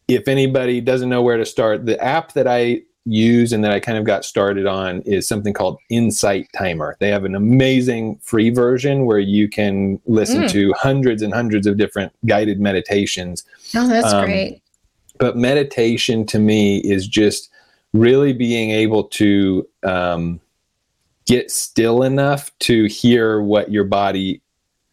if 0.09 0.29
anybody 0.29 0.81
doesn't 0.81 1.09
know 1.09 1.23
where 1.23 1.37
to 1.39 1.45
start, 1.47 1.87
the 1.87 2.03
app 2.03 2.33
that 2.35 2.47
I 2.47 2.83
use 3.05 3.53
and 3.53 3.65
that 3.65 3.73
I 3.73 3.81
kind 3.81 3.99
of 3.99 4.05
got 4.05 4.25
started 4.25 4.67
on 4.67 5.01
is 5.03 5.27
something 5.27 5.53
called 5.53 5.79
Insight 5.91 6.49
Timer. 6.57 6.97
They 7.01 7.09
have 7.09 7.25
an 7.25 7.35
amazing 7.35 8.19
free 8.23 8.51
version 8.51 9.07
where 9.07 9.19
you 9.19 9.49
can 9.49 10.01
listen 10.07 10.43
Mm. 10.43 10.51
to 10.51 10.73
hundreds 10.75 11.23
and 11.23 11.33
hundreds 11.35 11.67
of 11.67 11.77
different 11.79 12.13
guided 12.27 12.61
meditations 12.61 13.45
oh, 13.75 13.89
that's 13.89 14.13
Um, 14.13 14.27
great. 14.27 14.61
but 15.19 15.37
meditation 15.37 16.25
to 16.27 16.39
me 16.39 16.79
is 16.79 17.09
just 17.09 17.51
really 17.93 18.33
being 18.33 18.71
able 18.71 19.05
to 19.05 19.67
um, 19.83 20.41
get 21.27 21.51
still 21.51 22.03
enough 22.03 22.51
to 22.61 22.85
hear 22.87 23.41
what 23.41 23.71
your 23.73 23.85
body 23.85 24.41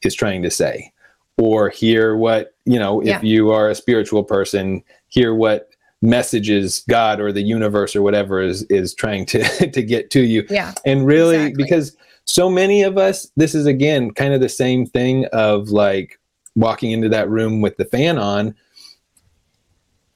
is 0.04 0.16
trying 0.16 0.42
to 0.44 0.50
say 0.50 0.92
or 1.39 1.69
hear 1.69 2.15
what 2.17 2.54
you 2.65 2.78
know 2.78 3.02
Yeah. 3.02 3.17
if 3.17 3.23
you 3.23 3.49
are 3.52 3.69
a 3.69 3.75
spiritual 3.75 4.23
person 4.23 4.84
hear 5.08 5.34
what 5.34 5.69
messages 6.02 6.84
god 6.89 7.19
or 7.19 7.32
the 7.32 7.41
universe 7.41 7.95
or 7.95 8.02
whatever 8.02 8.41
is 8.41 8.63
is 8.63 8.93
trying 8.93 9.25
to 9.28 9.43
to 9.71 9.82
get 9.82 10.12
to 10.12 10.21
you 10.21 10.45
Yeah. 10.49 10.73
and 10.86 11.06
really 11.08 11.38
Exactly. 11.38 11.63
because 11.63 11.97
so 12.25 12.49
many 12.49 12.84
of 12.84 12.97
us 12.97 13.32
this 13.38 13.56
is 13.56 13.65
again 13.65 14.12
kind 14.12 14.34
of 14.34 14.41
the 14.41 14.49
same 14.49 14.86
thing 14.86 15.25
of 15.32 15.69
like 15.69 16.19
walking 16.56 16.91
into 16.91 17.10
that 17.10 17.30
room 17.30 17.62
with 17.62 17.78
the 17.78 17.86
fan 17.86 18.17
on 18.17 18.54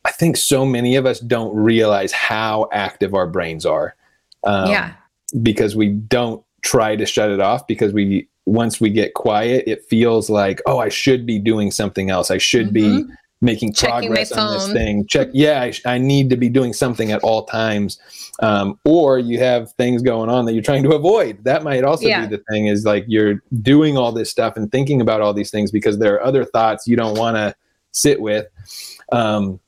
i 0.06 0.12
think 0.12 0.36
so 0.36 0.66
many 0.66 0.96
of 0.98 1.06
us 1.06 1.20
don't 1.22 1.56
realize 1.56 2.12
how 2.12 2.68
active 2.74 3.14
our 3.14 3.28
brains 3.28 3.66
are 3.66 3.96
um, 4.46 4.70
yeah. 4.70 4.94
because 5.42 5.74
we 5.76 5.88
don't 5.90 6.44
try 6.64 6.96
to 6.98 7.06
shut 7.06 7.30
it 7.32 7.40
off 7.40 7.66
because 7.68 7.94
we 7.94 8.28
once 8.46 8.82
we 8.82 8.90
get 8.90 9.14
quiet 9.14 9.64
it 9.68 9.84
feels 9.86 10.30
like 10.30 10.62
oh 10.66 10.78
i 10.80 10.90
should 10.90 11.26
be 11.26 11.40
doing 11.40 11.72
something 11.72 12.10
else. 12.10 12.30
I 12.32 12.38
should 12.38 12.74
be 12.74 12.84
Mhm. 12.84 13.08
making 13.42 13.74
Checking 13.74 14.08
progress 14.10 14.32
on 14.32 14.54
this 14.54 14.72
thing. 14.74 15.06
Check 15.08 15.30
yeah 15.34 15.62
I, 15.62 15.72
sh- 15.72 15.82
I 15.86 15.98
need 15.98 16.30
to 16.30 16.38
be 16.38 16.50
doing 16.50 16.72
something 16.74 17.12
at 17.12 17.22
all 17.24 17.44
times. 17.46 18.00
Um, 18.42 18.80
or 18.86 19.20
you 19.20 19.38
have 19.40 19.72
things 19.74 20.02
going 20.02 20.30
on 20.30 20.46
that 20.46 20.54
you're 20.54 20.64
trying 20.64 20.84
to 20.84 20.92
avoid. 20.94 21.44
That 21.44 21.64
might 21.64 21.84
also 21.84 22.08
Yeah. 22.08 22.26
be 22.26 22.36
the 22.38 22.44
thing 22.50 22.68
is 22.68 22.84
like 22.86 23.06
you're 23.08 23.42
doing 23.62 23.98
all 23.98 24.12
this 24.12 24.30
stuff 24.32 24.56
and 24.58 24.72
thinking 24.72 25.02
about 25.02 25.22
all 25.22 25.34
these 25.34 25.52
things 25.52 25.72
because 25.72 26.00
there 26.00 26.14
are 26.16 26.24
other 26.24 26.44
thoughts 26.46 26.88
you 26.88 26.96
don't 26.96 27.18
want 27.18 27.36
to 27.38 27.54
sit 27.92 28.20
with. 28.22 28.48
Um, 29.12 29.60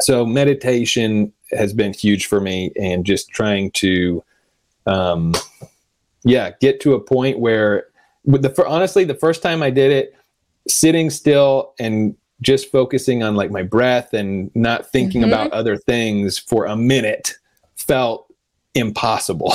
so 0.00 0.24
meditation 0.24 1.32
has 1.52 1.72
been 1.72 1.92
huge 1.92 2.26
for 2.26 2.40
me 2.40 2.72
and 2.80 3.04
just 3.04 3.28
trying 3.30 3.70
to 3.72 4.22
um, 4.86 5.34
yeah 6.24 6.52
get 6.60 6.80
to 6.80 6.94
a 6.94 7.00
point 7.00 7.38
where 7.38 7.86
with 8.30 8.42
the 8.42 8.66
honestly 8.66 9.04
the 9.04 9.14
first 9.14 9.42
time 9.42 9.62
i 9.62 9.70
did 9.70 9.90
it 9.90 10.14
sitting 10.68 11.10
still 11.10 11.74
and 11.78 12.14
just 12.42 12.70
focusing 12.72 13.22
on 13.22 13.34
like 13.34 13.50
my 13.50 13.62
breath 13.62 14.12
and 14.14 14.50
not 14.54 14.90
thinking 14.90 15.22
Mhm. 15.22 15.26
about 15.28 15.52
other 15.52 15.76
things 15.76 16.38
for 16.38 16.66
a 16.66 16.76
minute 16.76 17.34
felt 17.76 18.26
impossible 18.74 19.52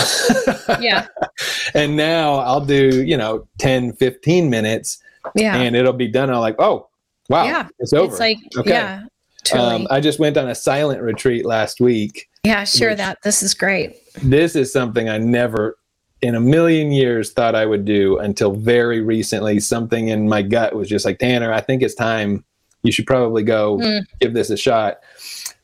Yeah. 0.79 1.07
and 1.73 1.95
now 1.95 2.35
i'll 2.35 2.65
do 2.65 3.03
you 3.03 3.15
know 3.17 3.47
10 3.59 3.93
15 3.93 4.49
minutes 4.49 4.97
Yeah. 5.35 5.55
and 5.55 5.75
it'll 5.75 5.93
be 5.93 6.07
done 6.07 6.29
i'm 6.29 6.39
like 6.39 6.55
oh 6.59 6.89
wow 7.29 7.45
Yeah. 7.45 7.67
it's 7.79 7.93
over 7.93 8.11
It's 8.11 8.19
like 8.19 8.37
Okay. 8.57 8.71
yeah. 8.71 9.03
Truly. 9.45 9.65
um, 9.65 9.87
i 9.89 9.99
just 10.01 10.19
went 10.19 10.37
on 10.37 10.49
a 10.49 10.55
silent 10.55 11.01
retreat 11.01 11.45
last 11.45 11.79
week 11.79 12.29
yeah. 12.43 12.63
Share 12.63 12.93
that. 12.93 13.17
This 13.23 13.41
is 13.41 13.55
great. 13.55 13.97
this 14.21 14.55
is 14.55 14.71
something 14.71 15.09
I 15.09 15.17
never 15.17 15.77
in 16.21 16.35
a 16.35 16.39
million 16.39 16.91
years 16.91 17.31
thought 17.31 17.55
I 17.55 17.65
would 17.65 17.85
do 17.85 18.17
until 18.17 18.51
very 18.51 19.01
recently. 19.01 19.59
Something 19.59 20.07
in 20.07 20.27
my 20.27 20.41
gut 20.41 20.75
was 20.75 20.89
just 20.89 21.05
like, 21.05 21.19
Tanner, 21.19 21.51
I 21.51 21.61
think 21.61 21.81
it's 21.81 21.95
time. 21.95 22.43
You 22.83 22.91
should 22.91 23.07
probably 23.07 23.43
go 23.43 23.77
mm. 23.77 24.05
give 24.19 24.33
this 24.33 24.49
a 24.49 24.57
shot. 24.57 24.99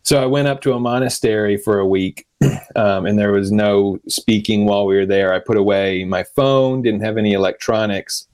So 0.04 0.22
I 0.22 0.26
went 0.26 0.48
up 0.48 0.62
to 0.62 0.74
a 0.74 0.80
monastery 0.80 1.58
for 1.58 1.80
a 1.80 1.88
week, 1.88 2.26
um, 2.76 3.06
and 3.06 3.18
there 3.18 3.32
was 3.32 3.52
no 3.52 4.00
speaking 4.08 4.66
while 4.66 4.86
we 4.86 4.96
were 4.96 5.06
there. 5.06 5.34
I 5.34 5.40
put 5.40 5.58
away 5.58 6.04
my 6.04 6.24
phone, 6.24 6.82
didn't 6.82 7.02
have 7.02 7.18
any 7.18 7.34
electronics, 7.34 8.28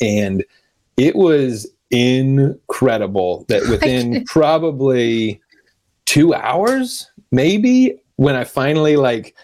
and 0.00 0.44
it 0.96 1.16
was 1.16 1.66
incredible 1.90 3.44
that 3.48 3.62
within 3.70 4.24
probably 4.26 5.40
two 6.04 6.34
hours, 6.34 7.10
maybe, 7.30 7.98
when 8.16 8.36
I 8.36 8.44
finally 8.44 8.96
like 8.96 9.34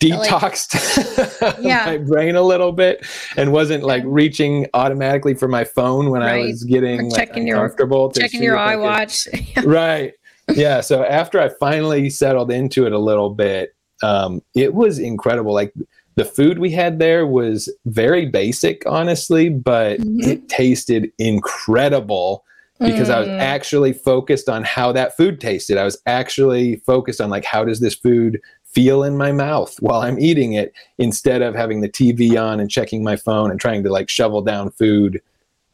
detoxed 0.00 1.40
like, 1.40 1.56
yeah. 1.60 1.86
my 1.86 1.98
brain 1.98 2.36
a 2.36 2.42
little 2.42 2.72
bit 2.72 3.04
and 3.36 3.52
wasn't 3.52 3.82
like 3.82 4.02
reaching 4.04 4.66
automatically 4.74 5.34
for 5.34 5.48
my 5.48 5.64
phone 5.64 6.10
when 6.10 6.20
right. 6.20 6.44
I 6.44 6.46
was 6.46 6.64
getting 6.64 7.10
like, 7.10 7.28
checking 7.28 7.46
your 7.46 7.68
checking 8.14 8.42
your 8.42 8.56
iWatch. 8.56 9.64
right. 9.66 10.12
Yeah. 10.54 10.80
So 10.80 11.04
after 11.04 11.40
I 11.40 11.50
finally 11.60 12.10
settled 12.10 12.50
into 12.50 12.86
it 12.86 12.92
a 12.92 12.98
little 12.98 13.30
bit, 13.30 13.74
um, 14.02 14.42
it 14.54 14.74
was 14.74 14.98
incredible. 14.98 15.54
Like 15.54 15.72
the 16.16 16.24
food 16.24 16.58
we 16.58 16.70
had 16.70 16.98
there 16.98 17.26
was 17.26 17.72
very 17.86 18.26
basic, 18.26 18.82
honestly, 18.86 19.48
but 19.48 20.00
mm-hmm. 20.00 20.28
it 20.28 20.48
tasted 20.48 21.10
incredible 21.18 22.44
because 22.80 23.08
mm. 23.08 23.14
I 23.14 23.20
was 23.20 23.28
mm. 23.28 23.40
actually 23.40 23.92
focused 23.92 24.48
on 24.48 24.62
how 24.64 24.92
that 24.92 25.16
food 25.16 25.40
tasted. 25.40 25.78
I 25.78 25.84
was 25.84 26.00
actually 26.06 26.76
focused 26.86 27.20
on 27.20 27.30
like 27.30 27.44
how 27.44 27.64
does 27.64 27.80
this 27.80 27.94
food 27.94 28.40
feel 28.70 29.02
in 29.02 29.16
my 29.16 29.32
mouth 29.32 29.76
while 29.80 30.00
I'm 30.00 30.18
eating 30.18 30.52
it 30.52 30.72
instead 30.98 31.42
of 31.42 31.54
having 31.54 31.80
the 31.80 31.88
TV 31.88 32.40
on 32.40 32.60
and 32.60 32.70
checking 32.70 33.02
my 33.02 33.16
phone 33.16 33.50
and 33.50 33.60
trying 33.60 33.82
to 33.82 33.90
like 33.90 34.08
shovel 34.08 34.42
down 34.42 34.70
food 34.70 35.20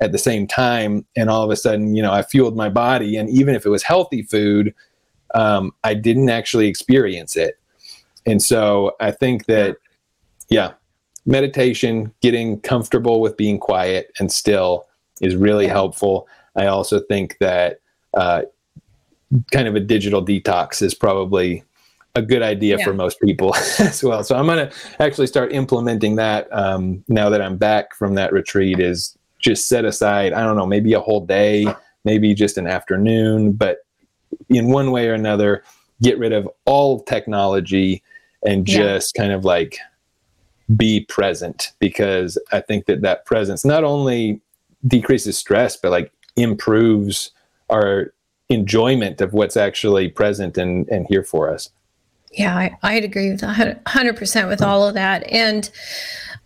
at 0.01 0.13
the 0.13 0.19
same 0.19 0.47
time. 0.47 1.05
And 1.17 1.29
all 1.29 1.43
of 1.43 1.51
a 1.51 1.57
sudden, 1.57 1.95
you 1.95 2.03
know, 2.03 2.13
I 2.13 2.23
fueled 2.23 2.57
my 2.57 2.69
body. 2.69 3.17
And 3.17 3.29
even 3.29 3.55
if 3.55 3.67
it 3.67 3.71
was 3.71 3.83
healthy 3.83 4.23
food, 4.23 4.75
um, 5.35 5.73
I 5.83 5.95
didn't 5.95 6.31
actually 6.31 6.69
experience 6.69 7.37
it. 7.37 7.59
And 8.27 8.43
so 8.43 8.93
I 9.01 9.11
think 9.11 9.47
that, 9.47 9.77
yeah, 10.49 10.73
meditation, 11.27 12.13
getting 12.23 12.61
comfortable 12.61 13.21
with 13.21 13.37
being 13.37 13.59
quiet 13.59 14.13
and 14.19 14.31
still 14.31 14.87
is 15.21 15.37
really 15.37 15.67
helpful. 15.67 16.29
I 16.57 16.67
also 16.67 17.01
think 17.01 17.37
that 17.41 17.81
uh, 18.17 18.43
kind 19.51 19.67
of 19.67 19.75
a 19.75 19.81
digital 19.81 20.25
detox 20.25 20.81
is 20.81 20.95
probably 20.95 21.65
a 22.15 22.23
good 22.23 22.43
idea 22.43 22.77
yeah. 22.79 22.85
for 22.85 22.95
most 22.95 23.21
people 23.21 23.55
as 23.79 24.03
well. 24.03 24.23
So 24.23 24.37
I'm 24.37 24.47
going 24.47 24.69
to 24.69 25.03
actually 25.03 25.27
start 25.27 25.53
implementing 25.53 26.17
that 26.17 26.49
um, 26.53 27.05
now 27.09 27.29
that 27.31 27.43
I'm 27.43 27.57
back 27.57 27.95
from 27.95 28.15
that 28.15 28.33
retreat. 28.33 28.81
Is 28.81 29.17
just 29.41 29.69
set 29.69 29.85
aside, 29.85 30.33
I 30.33 30.43
don't 30.43 30.57
know, 30.57 30.67
maybe 30.67 30.95
a 30.95 31.01
whole 31.01 31.25
day, 31.25 31.67
maybe 32.05 32.35
just 32.35 32.57
an 32.57 32.67
afternoon, 32.67 33.53
but 33.53 33.79
in 34.49 34.69
one 34.69 34.91
way 34.91 35.09
or 35.09 35.13
another, 35.13 35.63
get 36.03 36.19
rid 36.19 36.33
of 36.33 36.49
all 36.65 37.01
technology 37.01 38.03
and 38.45 38.67
just 38.67 39.13
yeah. 39.15 39.23
kind 39.23 39.33
of 39.33 39.45
like 39.45 39.79
be 40.77 41.01
present 41.01 41.73
because 41.79 42.39
I 42.53 42.61
think 42.61 42.87
that 42.87 43.03
that 43.03 43.27
presence 43.27 43.65
not 43.65 43.85
only 43.85 44.41
decreases 44.87 45.39
stress, 45.39 45.77
but 45.77 45.91
like 45.91 46.11
improves 46.37 47.31
our 47.71 48.13
enjoyment 48.49 49.21
of 49.21 49.33
what's 49.33 49.57
actually 49.57 50.09
present 50.09 50.57
and, 50.59 50.89
and 50.89 51.07
here 51.09 51.23
for 51.23 51.53
us. 51.53 51.71
Yeah, 52.37 52.57
I, 52.57 52.77
I'd 52.83 53.05
agree 53.05 53.31
with 53.31 53.43
100% 53.43 54.49
with 54.49 54.63
all 54.63 54.87
of 54.87 54.95
that. 54.95 55.31
And 55.31 55.71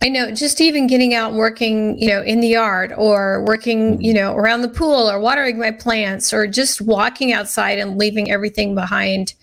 I 0.01 0.09
know 0.09 0.31
just 0.31 0.61
even 0.61 0.87
getting 0.87 1.13
out 1.13 1.33
working, 1.33 1.99
you 1.99 2.07
know, 2.07 2.21
in 2.21 2.39
the 2.39 2.47
yard 2.47 2.93
or 2.95 3.43
working, 3.43 4.01
you 4.01 4.13
know, 4.13 4.33
around 4.35 4.61
the 4.61 4.69
pool 4.69 5.09
or 5.09 5.19
watering 5.19 5.59
my 5.59 5.71
plants 5.71 6.31
or 6.31 6.47
just 6.47 6.79
walking 6.79 7.33
outside 7.33 7.79
and 7.79 7.97
leaving 7.97 8.31
everything 8.31 8.75
behind. 8.75 9.33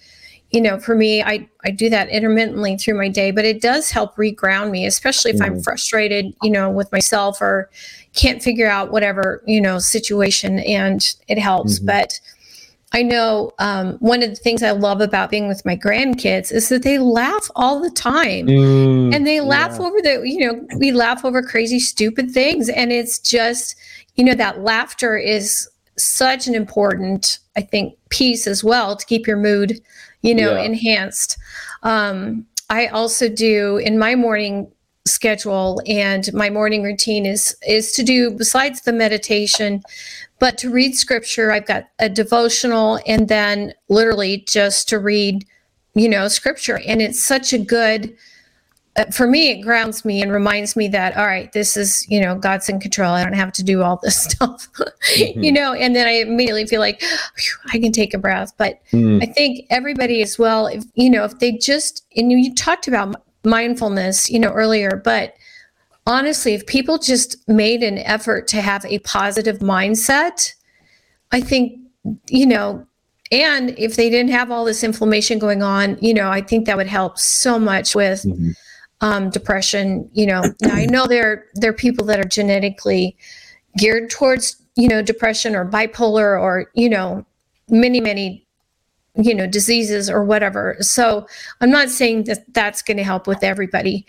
You 0.53 0.61
know, 0.61 0.79
for 0.79 0.95
me, 0.95 1.23
I, 1.23 1.49
I 1.65 1.73
do 1.73 1.91
that 1.91 2.09
intermittently 2.09 2.79
through 2.79 2.97
my 2.97 3.09
day, 3.09 3.33
but 3.33 3.45
it 3.45 3.61
does 3.61 3.91
help 3.91 4.17
reground 4.17 4.71
me, 4.71 4.87
especially 4.87 5.33
if 5.33 5.39
mm-hmm. 5.39 5.57
I'm 5.57 5.63
frustrated, 5.63 6.35
you 6.43 6.51
know, 6.51 6.71
with 6.71 6.91
myself 6.93 7.43
or 7.43 7.69
can't 8.15 8.43
figure 8.43 8.69
out 8.69 8.93
whatever, 8.93 9.43
you 9.47 9.61
know, 9.61 9.79
situation 9.79 10.61
and 10.61 11.15
it 11.29 11.39
helps. 11.39 11.79
Mm-hmm. 11.79 11.87
But 11.87 12.21
I 12.97 13.03
know 13.03 13.53
um, 13.59 13.99
one 13.99 14.23
of 14.23 14.31
the 14.31 14.37
things 14.37 14.63
I 14.63 14.71
love 14.71 15.03
about 15.03 15.29
being 15.29 15.49
with 15.49 15.67
my 15.67 15.77
grandkids 15.77 16.51
is 16.51 16.71
that 16.71 16.83
they 16.83 16.97
laugh 16.97 17.51
all 17.55 17.79
the 17.79 17.91
time, 17.91 18.47
mm, 18.47 19.15
and 19.15 19.27
they 19.27 19.43
laugh 19.43 19.73
yeah. 19.79 19.87
over 19.87 20.01
the 20.01 20.23
you 20.25 20.39
know 20.39 20.67
we 20.79 20.93
laugh 20.93 21.23
over 21.23 21.43
crazy 21.43 21.79
stupid 21.79 22.31
things, 22.31 22.71
and 22.71 22.91
it's 22.91 23.19
just 23.19 23.77
you 24.15 24.25
know 24.25 24.35
that 24.35 24.63
laughter 24.63 25.15
is 25.19 25.69
such 25.99 26.47
an 26.47 26.55
important 26.55 27.39
I 27.55 27.61
think 27.61 27.99
piece 28.09 28.47
as 28.47 28.65
well 28.65 28.97
to 28.97 29.05
keep 29.05 29.27
your 29.27 29.37
mood 29.37 29.79
you 30.23 30.35
know 30.35 30.55
yeah. 30.55 30.63
enhanced. 30.63 31.37
Um, 31.83 32.47
I 32.71 32.87
also 32.87 33.29
do 33.29 33.77
in 33.77 33.99
my 33.99 34.15
morning 34.15 34.73
schedule 35.07 35.81
and 35.87 36.33
my 36.35 36.51
morning 36.51 36.83
routine 36.83 37.25
is 37.25 37.57
is 37.67 37.93
to 37.93 38.03
do 38.03 38.31
besides 38.31 38.83
the 38.83 38.93
meditation 38.93 39.83
but 40.39 40.59
to 40.59 40.71
read 40.71 40.95
scripture, 40.97 41.51
I've 41.51 41.67
got 41.67 41.89
a 41.99 42.09
devotional 42.09 43.01
and 43.07 43.29
then 43.29 43.73
literally 43.89 44.45
just 44.47 44.89
to 44.91 44.99
read, 44.99 45.47
you 45.95 46.09
know, 46.09 46.29
scripture. 46.29 46.81
And 46.87 47.01
it's 47.01 47.23
such 47.23 47.55
a 47.55 47.59
good, 47.59 48.15
uh, 48.97 49.07
for 49.07 49.27
me, 49.27 49.51
it 49.51 49.63
grounds 49.63 50.05
me 50.05 50.21
and 50.21 50.31
reminds 50.31 50.77
me 50.77 50.89
that, 50.89 51.17
all 51.17 51.27
right, 51.27 51.51
this 51.53 51.77
is, 51.77 52.07
you 52.11 52.21
know, 52.21 52.35
God's 52.35 52.69
in 52.69 52.81
control. 52.81 53.13
I 53.13 53.25
don't 53.25 53.33
have 53.33 53.53
to 53.53 53.65
do 53.65 53.83
all 53.83 53.99
this 54.03 54.21
stuff, 54.31 54.69
mm-hmm. 54.75 55.43
you 55.43 55.53
know, 55.53 55.73
and 55.73 55.97
then 55.97 56.07
I 56.07 56.21
immediately 56.21 56.67
feel 56.67 56.81
like 56.81 57.03
I 57.73 57.79
can 57.79 57.93
take 57.93 58.13
a 58.13 58.19
breath. 58.19 58.53
But 58.59 58.81
mm. 58.93 59.23
I 59.23 59.33
think 59.33 59.67
everybody 59.71 60.21
as 60.21 60.39
well, 60.39 60.67
if, 60.67 60.85
you 60.95 61.09
know, 61.09 61.25
if 61.25 61.39
they 61.39 61.53
just, 61.53 62.05
and 62.15 62.31
you 62.31 62.55
talked 62.55 62.89
about 62.89 63.23
mindfulness, 63.47 64.29
you 64.29 64.39
know, 64.39 64.51
earlier, 64.51 65.01
but 65.03 65.35
honestly, 66.07 66.55
if 66.55 66.67
people 66.67 66.99
just 66.99 67.37
made 67.49 67.83
an 67.83 67.99
effort 67.99 68.49
to 68.49 68.61
have 68.61 68.85
a 68.85 68.99
positive 69.01 69.59
mindset, 69.59 70.53
I 71.33 71.41
think, 71.41 71.81
you 72.29 72.47
know, 72.47 72.87
and 73.33 73.71
if 73.79 73.97
they 73.97 74.09
didn't 74.09 74.31
have 74.31 74.51
all 74.51 74.65
this 74.65 74.85
inflammation 74.85 75.39
going 75.39 75.63
on, 75.63 75.99
you 76.01 76.15
know, 76.15 76.31
I 76.31 76.41
think 76.41 76.67
that 76.67 76.77
would 76.77 76.87
help 76.87 77.19
so 77.19 77.59
much 77.59 77.95
with 77.95 78.23
mm-hmm. 78.23 78.51
um, 79.01 79.31
depression. 79.31 80.09
You 80.13 80.27
know, 80.27 80.43
now 80.63 80.75
I 80.75 80.87
know 80.87 81.07
there 81.07 81.47
there 81.55 81.71
are 81.71 81.75
people 81.75 82.07
that 82.07 82.21
are 82.21 82.29
genetically 82.29 83.17
geared 83.77 84.11
towards 84.11 84.63
you 84.77 84.89
know 84.89 85.03
depression 85.03 85.57
or 85.57 85.69
bipolar 85.69 86.41
or 86.41 86.71
you 86.75 86.89
know 86.89 87.27
many 87.69 88.01
many 88.01 88.46
you 89.17 89.35
know 89.35 89.47
diseases 89.47 90.11
or 90.11 90.25
whatever. 90.25 90.77
So 90.81 91.27
I'm 91.61 91.71
not 91.71 91.91
saying 91.91 92.25
that 92.25 92.53
that's 92.55 92.83
going 92.83 92.97
to 92.97 93.05
help 93.05 93.27
with 93.27 93.43
everybody, 93.43 94.07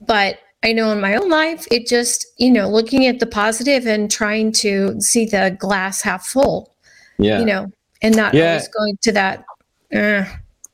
but 0.00 0.38
I 0.64 0.72
know 0.72 0.90
in 0.92 1.00
my 1.00 1.14
own 1.14 1.28
life, 1.28 1.66
it 1.70 1.86
just, 1.86 2.26
you 2.38 2.50
know, 2.50 2.70
looking 2.70 3.06
at 3.06 3.20
the 3.20 3.26
positive 3.26 3.86
and 3.86 4.10
trying 4.10 4.50
to 4.52 4.98
see 4.98 5.26
the 5.26 5.54
glass 5.58 6.00
half 6.00 6.26
full. 6.26 6.74
Yeah. 7.18 7.38
You 7.38 7.44
know, 7.44 7.72
and 8.00 8.16
not 8.16 8.32
yeah. 8.32 8.52
always 8.52 8.68
going 8.68 8.98
to 9.02 9.12
that. 9.12 9.44
Uh, 9.94 10.24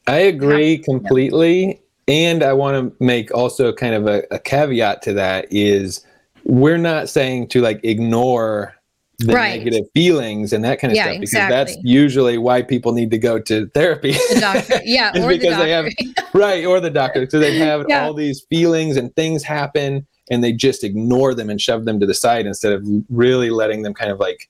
I 0.07 0.19
agree 0.19 0.77
half, 0.77 0.85
completely. 0.85 1.61
You 1.61 1.67
know. 1.67 1.81
And 2.09 2.43
I 2.43 2.53
want 2.53 2.99
to 2.99 3.05
make 3.05 3.33
also 3.35 3.73
kind 3.73 3.95
of 3.95 4.07
a, 4.07 4.23
a 4.31 4.39
caveat 4.39 5.03
to 5.03 5.13
that 5.15 5.47
is 5.51 6.05
we're 6.45 6.79
not 6.79 7.09
saying 7.09 7.49
to 7.49 7.61
like 7.61 7.81
ignore 7.85 8.75
the 9.21 9.35
right. 9.35 9.59
negative 9.59 9.87
feelings 9.93 10.53
and 10.53 10.65
that 10.65 10.81
kind 10.81 10.93
of 10.93 10.97
yeah, 10.97 11.05
stuff 11.05 11.15
because 11.15 11.33
exactly. 11.33 11.57
that's 11.57 11.77
usually 11.85 12.39
why 12.39 12.63
people 12.63 12.93
need 12.93 13.11
to 13.11 13.19
go 13.19 13.39
to 13.39 13.67
therapy. 13.69 14.13
The 14.13 14.39
doctor, 14.41 14.81
yeah, 14.85 15.11
or 15.23 15.29
because 15.29 15.57
the 15.57 15.63
they 15.63 15.71
have 15.71 15.87
right 16.35 16.65
or 16.65 16.81
the 16.81 16.91
doctor, 16.91 17.29
so 17.29 17.39
they 17.39 17.59
have 17.59 17.85
yeah. 17.89 18.05
all 18.05 18.15
these 18.15 18.41
feelings 18.43 18.97
and 18.97 19.15
things 19.15 19.43
happen, 19.43 20.07
and 20.31 20.43
they 20.43 20.53
just 20.53 20.85
ignore 20.85 21.35
them 21.35 21.51
and 21.51 21.61
shove 21.61 21.85
them 21.85 22.01
to 22.01 22.07
the 22.07 22.15
side 22.15 22.47
instead 22.47 22.73
of 22.73 22.87
really 23.11 23.51
letting 23.51 23.83
them 23.83 23.93
kind 23.93 24.11
of 24.11 24.19
like 24.19 24.49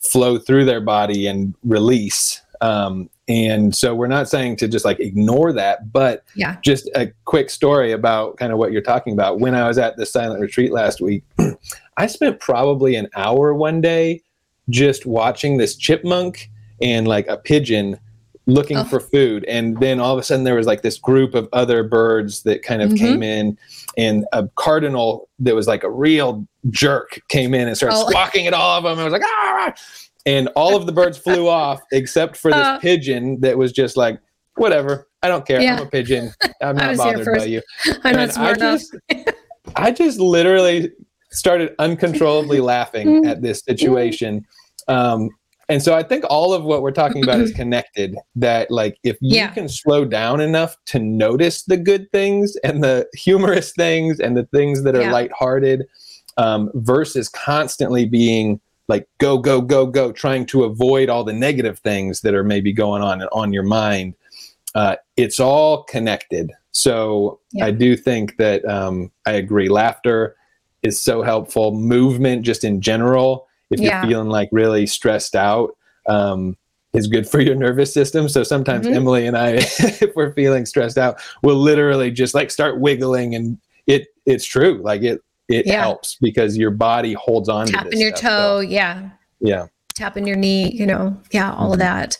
flow 0.00 0.38
through 0.38 0.64
their 0.64 0.80
body 0.80 1.26
and 1.26 1.54
release. 1.64 2.40
Um, 2.60 3.10
and 3.28 3.74
so 3.74 3.94
we're 3.94 4.06
not 4.06 4.28
saying 4.28 4.56
to 4.56 4.68
just 4.68 4.84
like 4.84 5.00
ignore 5.00 5.52
that, 5.52 5.92
but 5.92 6.24
yeah. 6.36 6.56
just 6.62 6.88
a 6.94 7.12
quick 7.24 7.50
story 7.50 7.92
about 7.92 8.36
kind 8.36 8.52
of 8.52 8.58
what 8.58 8.72
you're 8.72 8.82
talking 8.82 9.14
about. 9.14 9.40
When 9.40 9.54
I 9.54 9.66
was 9.66 9.78
at 9.78 9.96
the 9.96 10.06
silent 10.06 10.40
retreat 10.40 10.72
last 10.72 11.00
week, 11.00 11.24
I 11.96 12.06
spent 12.06 12.40
probably 12.40 12.96
an 12.96 13.08
hour 13.14 13.54
one 13.54 13.80
day 13.80 14.22
just 14.70 15.06
watching 15.06 15.56
this 15.58 15.76
chipmunk 15.76 16.50
and 16.80 17.06
like 17.06 17.26
a 17.28 17.36
pigeon 17.36 17.98
looking 18.46 18.78
oh. 18.78 18.84
for 18.84 18.98
food 18.98 19.44
and 19.44 19.78
then 19.78 20.00
all 20.00 20.12
of 20.12 20.18
a 20.18 20.22
sudden 20.22 20.44
there 20.44 20.56
was 20.56 20.66
like 20.66 20.82
this 20.82 20.98
group 20.98 21.34
of 21.34 21.48
other 21.52 21.84
birds 21.84 22.42
that 22.42 22.62
kind 22.64 22.82
of 22.82 22.90
mm-hmm. 22.90 23.04
came 23.04 23.22
in 23.22 23.56
and 23.96 24.24
a 24.32 24.48
cardinal 24.56 25.28
that 25.38 25.54
was 25.54 25.68
like 25.68 25.84
a 25.84 25.90
real 25.90 26.46
jerk 26.70 27.20
came 27.28 27.54
in 27.54 27.68
and 27.68 27.76
started 27.76 27.96
oh. 27.96 28.08
squawking 28.08 28.48
at 28.48 28.54
all 28.54 28.78
of 28.78 28.84
them. 28.84 28.98
I 28.98 29.04
was 29.04 29.12
like, 29.12 29.22
ah! 29.24 29.72
and 30.26 30.48
all 30.54 30.76
of 30.76 30.86
the 30.86 30.92
birds 30.92 31.18
flew 31.18 31.48
off 31.48 31.80
except 31.92 32.36
for 32.36 32.50
this 32.50 32.60
uh, 32.60 32.78
pigeon 32.78 33.40
that 33.40 33.56
was 33.56 33.72
just 33.72 33.96
like, 33.96 34.20
whatever. 34.56 35.08
I 35.22 35.28
don't 35.28 35.46
care. 35.46 35.60
Yeah. 35.60 35.76
I'm 35.76 35.86
a 35.86 35.90
pigeon. 35.90 36.32
I'm 36.60 36.76
not 36.76 36.96
bothered 36.96 37.26
by 37.26 37.44
you. 37.44 37.62
I'm 37.86 38.00
And 38.04 38.16
not 38.16 38.32
smart 38.32 38.60
I 38.60 38.70
enough. 38.70 39.34
I 39.76 39.90
just 39.92 40.18
literally 40.18 40.90
started 41.32 41.74
uncontrollably 41.78 42.60
laughing 42.74 43.24
at 43.24 43.42
this 43.42 43.60
situation. 43.60 44.44
Um, 44.88 45.30
and 45.68 45.82
so 45.82 45.94
I 45.94 46.02
think 46.02 46.24
all 46.28 46.52
of 46.52 46.64
what 46.64 46.82
we're 46.82 46.90
talking 46.90 47.22
about 47.22 47.40
is 47.40 47.52
connected. 47.56 48.14
That 48.36 48.70
like 48.70 48.98
if 49.04 49.16
you 49.20 49.36
Yeah. 49.36 49.48
can 49.48 49.68
slow 49.68 50.04
down 50.04 50.40
enough 50.40 50.76
to 50.86 50.98
notice 50.98 51.64
the 51.64 51.76
good 51.76 52.10
things 52.12 52.56
and 52.64 52.82
the 52.82 53.06
humorous 53.14 53.72
things 53.72 54.20
and 54.20 54.36
the 54.36 54.44
things 54.46 54.82
that 54.84 54.94
are 54.94 55.02
Yeah. 55.02 55.12
lighthearted, 55.12 55.86
um, 56.36 56.70
versus 56.74 57.28
constantly 57.28 58.06
being 58.06 58.60
like 58.88 59.06
go 59.18 59.38
go 59.38 59.60
go 59.60 59.86
go 59.86 60.10
trying 60.12 60.44
to 60.46 60.64
avoid 60.64 61.08
all 61.08 61.24
the 61.24 61.32
negative 61.32 61.78
things 61.80 62.22
that 62.22 62.34
are 62.34 62.42
maybe 62.44 62.72
going 62.72 63.02
on 63.02 63.22
on 63.32 63.52
your 63.52 63.62
mind 63.62 64.14
uh, 64.74 64.96
it's 65.16 65.38
all 65.38 65.84
connected 65.84 66.50
so 66.72 67.38
Yeah. 67.52 67.66
i 67.66 67.70
do 67.70 67.96
think 67.96 68.36
that 68.38 68.64
um, 68.64 69.10
i 69.26 69.32
agree 69.32 69.68
laughter 69.68 70.34
is 70.82 71.00
so 71.00 71.22
helpful 71.22 71.72
movement 71.72 72.42
just 72.42 72.64
in 72.64 72.80
general 72.80 73.46
if 73.70 73.80
Yeah. 73.80 74.02
you're 74.02 74.10
feeling 74.10 74.28
like 74.28 74.48
really 74.52 74.86
stressed 74.86 75.34
out 75.36 75.76
um, 76.08 76.56
is 76.92 77.06
good 77.06 77.28
for 77.28 77.40
your 77.40 77.54
nervous 77.54 77.92
system 77.94 78.28
so 78.28 78.42
sometimes 78.42 78.86
Mhm. 78.86 78.94
emily 78.96 79.26
and 79.26 79.36
i 79.36 79.50
if 79.56 80.14
we're 80.16 80.32
feeling 80.34 80.66
stressed 80.66 80.98
out 80.98 81.20
we'll 81.42 81.56
literally 81.56 82.10
just 82.10 82.34
like 82.34 82.50
start 82.50 82.80
wiggling 82.80 83.34
and 83.34 83.58
it 83.86 84.08
it's 84.26 84.44
true 84.44 84.80
like 84.82 85.02
it 85.02 85.20
it 85.48 85.66
Yeah. 85.66 85.80
helps 85.82 86.16
because 86.20 86.56
your 86.56 86.70
body 86.70 87.12
holds 87.14 87.48
on 87.48 87.66
to 87.66 87.72
Tapping 87.72 87.90
this 87.92 88.00
your 88.00 88.10
stuff. 88.10 88.20
toe. 88.20 88.56
So, 88.56 88.60
yeah. 88.60 89.10
yeah 89.40 89.66
tapping 89.94 90.26
your 90.26 90.36
knee, 90.36 90.70
you 90.70 90.86
know, 90.86 91.14
yeah, 91.32 91.52
all 91.52 91.72
of 91.74 91.78
Mhm. 91.78 91.82
that. 91.82 92.18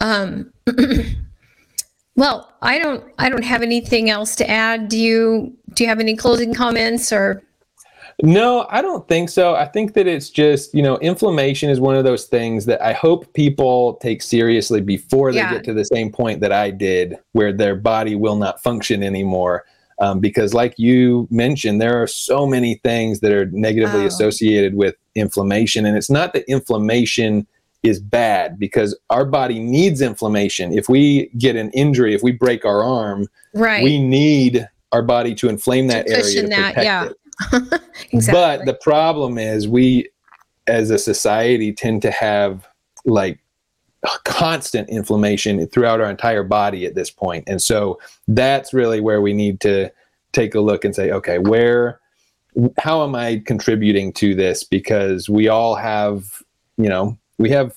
Um, 0.00 0.52
well, 2.16 2.52
I 2.60 2.78
don't, 2.78 3.04
I 3.18 3.30
don't 3.30 3.44
have 3.44 3.62
anything 3.62 4.10
else 4.10 4.36
to 4.36 4.50
add. 4.50 4.88
Do 4.90 4.98
you, 4.98 5.56
do 5.72 5.82
you 5.84 5.88
have 5.88 6.00
any 6.00 6.14
closing 6.16 6.52
comments 6.52 7.12
or? 7.12 7.42
No, 8.22 8.66
I 8.70 8.82
don't 8.82 9.06
think 9.08 9.28
so. 9.30 9.54
I 9.54 9.66
think 9.66 9.94
that 9.94 10.06
it's 10.06 10.30
just, 10.30 10.74
you 10.74 10.82
know, 10.82 10.98
inflammation 10.98 11.70
is 11.70 11.80
one 11.80 11.96
of 11.96 12.04
those 12.04 12.26
things 12.26 12.66
that 12.66 12.82
I 12.82 12.92
hope 12.92 13.32
people 13.34 13.94
take 14.02 14.22
seriously 14.22 14.80
before 14.80 15.32
they 15.32 15.38
Yeah. 15.38 15.52
get 15.54 15.64
to 15.64 15.74
the 15.74 15.84
same 15.84 16.10
point 16.12 16.40
that 16.40 16.52
I 16.52 16.70
did, 16.70 17.16
where 17.32 17.52
their 17.52 17.76
body 17.76 18.14
will 18.14 18.36
not 18.36 18.62
function 18.62 19.02
anymore. 19.02 19.64
Um, 20.00 20.18
because, 20.18 20.54
like 20.54 20.74
you 20.78 21.28
mentioned, 21.30 21.80
there 21.80 22.00
are 22.02 22.06
so 22.06 22.46
many 22.46 22.80
things 22.82 23.20
that 23.20 23.32
are 23.32 23.46
negatively 23.52 24.02
Oh. 24.02 24.06
associated 24.06 24.74
with 24.74 24.94
inflammation. 25.14 25.84
And 25.84 25.96
it's 25.96 26.10
not 26.10 26.32
that 26.32 26.44
inflammation 26.48 27.46
is 27.82 28.00
bad 28.00 28.58
because 28.58 28.98
our 29.10 29.24
body 29.24 29.58
needs 29.58 30.00
inflammation. 30.02 30.72
If 30.72 30.88
we 30.88 31.30
get 31.38 31.56
an 31.56 31.70
injury, 31.70 32.14
if 32.14 32.22
we 32.22 32.32
break 32.32 32.64
our 32.64 32.82
arm, 32.82 33.26
Right. 33.54 33.82
we 33.84 33.98
need 34.02 34.66
our 34.92 35.02
body 35.02 35.34
to 35.36 35.48
inflame 35.48 35.86
that 35.86 36.08
area 36.08 36.16
to 36.16 36.22
cushion 36.22 36.50
that, 36.50 36.74
protect 36.74 36.84
yeah. 36.84 37.04
it. 37.06 37.16
exactly. 38.12 38.32
But 38.32 38.64
the 38.66 38.78
problem 38.80 39.38
is, 39.38 39.68
we 39.68 40.08
as 40.66 40.90
a 40.90 40.98
society 40.98 41.72
tend 41.72 42.02
to 42.02 42.10
have 42.10 42.66
like 43.04 43.38
constant 44.24 44.88
inflammation 44.88 45.66
throughout 45.68 46.00
our 46.00 46.10
entire 46.10 46.42
body 46.42 46.86
at 46.86 46.94
this 46.94 47.10
point. 47.10 47.44
And 47.46 47.60
so 47.60 47.98
that's 48.28 48.72
really 48.72 49.00
where 49.00 49.20
we 49.20 49.32
need 49.32 49.60
to 49.60 49.90
take 50.32 50.54
a 50.54 50.60
look 50.60 50.84
and 50.84 50.94
say, 50.94 51.10
okay, 51.10 51.38
where, 51.38 52.00
how 52.78 53.04
am 53.04 53.14
I 53.14 53.42
contributing 53.44 54.12
to 54.14 54.34
this? 54.34 54.64
Because 54.64 55.28
we 55.28 55.48
all 55.48 55.74
have, 55.74 56.42
you 56.78 56.88
know, 56.88 57.18
we 57.38 57.50
have 57.50 57.76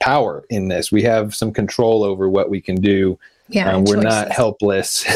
power 0.00 0.44
in 0.50 0.68
this. 0.68 0.92
We 0.92 1.02
have 1.02 1.34
some 1.34 1.52
control 1.52 2.04
over 2.04 2.28
what 2.28 2.50
we 2.50 2.60
can 2.60 2.76
do. 2.76 3.18
Yeah. 3.48 3.72
Um, 3.72 3.84
we're 3.84 3.96
not 3.96 4.30
helpless 4.30 5.06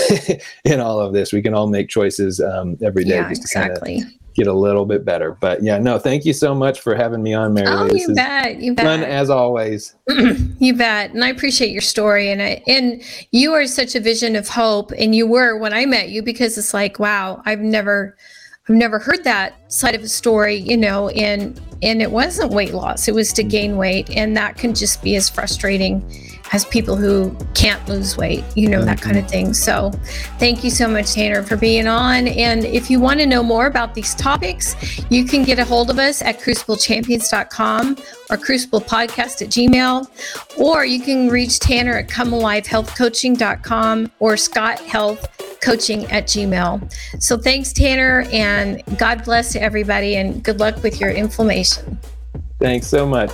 in 0.64 0.80
all 0.80 1.00
of 1.00 1.12
this. 1.12 1.32
We 1.32 1.42
can 1.42 1.54
all 1.54 1.66
make 1.66 1.88
choices 1.88 2.40
um, 2.40 2.78
every 2.82 3.04
day 3.04 3.16
Yeah, 3.16 3.28
just 3.28 3.42
to 3.42 3.54
kind 3.54 3.70
of 3.70 3.78
exactly. 3.78 4.18
get 4.34 4.46
a 4.46 4.52
little 4.52 4.86
bit 4.86 5.04
better. 5.04 5.36
But 5.40 5.62
yeah, 5.62 5.78
no, 5.78 5.98
thank 5.98 6.24
you 6.24 6.32
so 6.32 6.54
much 6.54 6.80
for 6.80 6.94
having 6.94 7.22
me 7.22 7.34
on, 7.34 7.52
Mary. 7.52 7.68
Oh. 7.68 7.88
This 7.88 8.08
you 8.08 8.14
bet. 8.14 8.60
You 8.60 8.74
fun 8.74 9.00
bet. 9.00 9.08
as 9.08 9.28
always. 9.28 9.94
you 10.08 10.74
bet. 10.74 11.10
And 11.12 11.22
I 11.22 11.28
appreciate 11.28 11.72
your 11.72 11.82
story. 11.82 12.30
And 12.30 12.40
I, 12.40 12.62
and 12.66 13.02
you 13.32 13.52
are 13.52 13.66
such 13.66 13.94
a 13.94 14.00
vision 14.00 14.34
of 14.34 14.48
hope. 14.48 14.92
And 14.96 15.14
you 15.14 15.26
were 15.26 15.58
when 15.58 15.74
I 15.74 15.84
met 15.84 16.08
you 16.08 16.22
because 16.22 16.56
it's 16.56 16.72
like, 16.72 16.98
wow, 16.98 17.42
I've 17.44 17.60
never, 17.60 18.16
I've 18.66 18.76
never 18.76 18.98
heard 18.98 19.24
that 19.24 19.70
side 19.70 19.94
of 19.94 20.02
a 20.02 20.08
story, 20.08 20.54
you 20.54 20.76
know, 20.78 21.10
and, 21.10 21.60
and 21.82 22.00
it 22.00 22.12
wasn't 22.12 22.52
weight 22.52 22.72
loss. 22.72 23.08
It 23.08 23.14
was 23.14 23.32
to 23.34 23.42
gain 23.42 23.76
weight. 23.76 24.08
And 24.10 24.34
that 24.38 24.56
can 24.56 24.72
just 24.72 25.02
be 25.02 25.16
as 25.16 25.28
frustrating 25.28 26.02
as 26.52 26.64
people 26.66 26.96
who 26.96 27.34
can't 27.54 27.86
lose 27.88 28.16
weight, 28.16 28.44
you 28.54 28.68
know, 28.68 28.84
that 28.84 29.00
kind 29.00 29.16
of 29.16 29.28
thing. 29.28 29.54
So 29.54 29.90
thank 30.38 30.62
you 30.62 30.70
so 30.70 30.86
much, 30.86 31.14
Tanner, 31.14 31.42
for 31.42 31.56
being 31.56 31.86
on. 31.86 32.28
And 32.28 32.64
if 32.64 32.90
you 32.90 33.00
want 33.00 33.20
to 33.20 33.26
know 33.26 33.42
more 33.42 33.66
about 33.66 33.94
these 33.94 34.14
topics, 34.14 34.76
you 35.10 35.24
can 35.24 35.44
get 35.44 35.58
a 35.58 35.64
hold 35.64 35.90
of 35.90 35.98
us 35.98 36.20
at 36.20 36.40
cruciblechampions.com 36.40 37.96
or 38.30 38.36
cruciblepodcast 38.36 39.42
at 39.42 39.48
gmail, 39.48 40.58
or 40.58 40.84
you 40.84 41.00
can 41.00 41.28
reach 41.28 41.58
Tanner 41.58 41.98
at 41.98 42.08
comealivehealthcoaching.com 42.08 44.12
or 44.18 44.36
Scott 44.36 44.80
Health 44.80 45.26
Coaching 45.62 46.04
at 46.10 46.24
Gmail. 46.24 46.92
So 47.22 47.38
thanks, 47.38 47.72
Tanner, 47.72 48.26
and 48.32 48.82
God 48.98 49.24
bless 49.24 49.52
to 49.52 49.62
everybody, 49.62 50.16
and 50.16 50.42
good 50.42 50.60
luck 50.60 50.82
with 50.82 51.00
your 51.00 51.10
inflammation. 51.10 51.98
Thanks 52.58 52.88
so 52.88 53.06
much. 53.06 53.30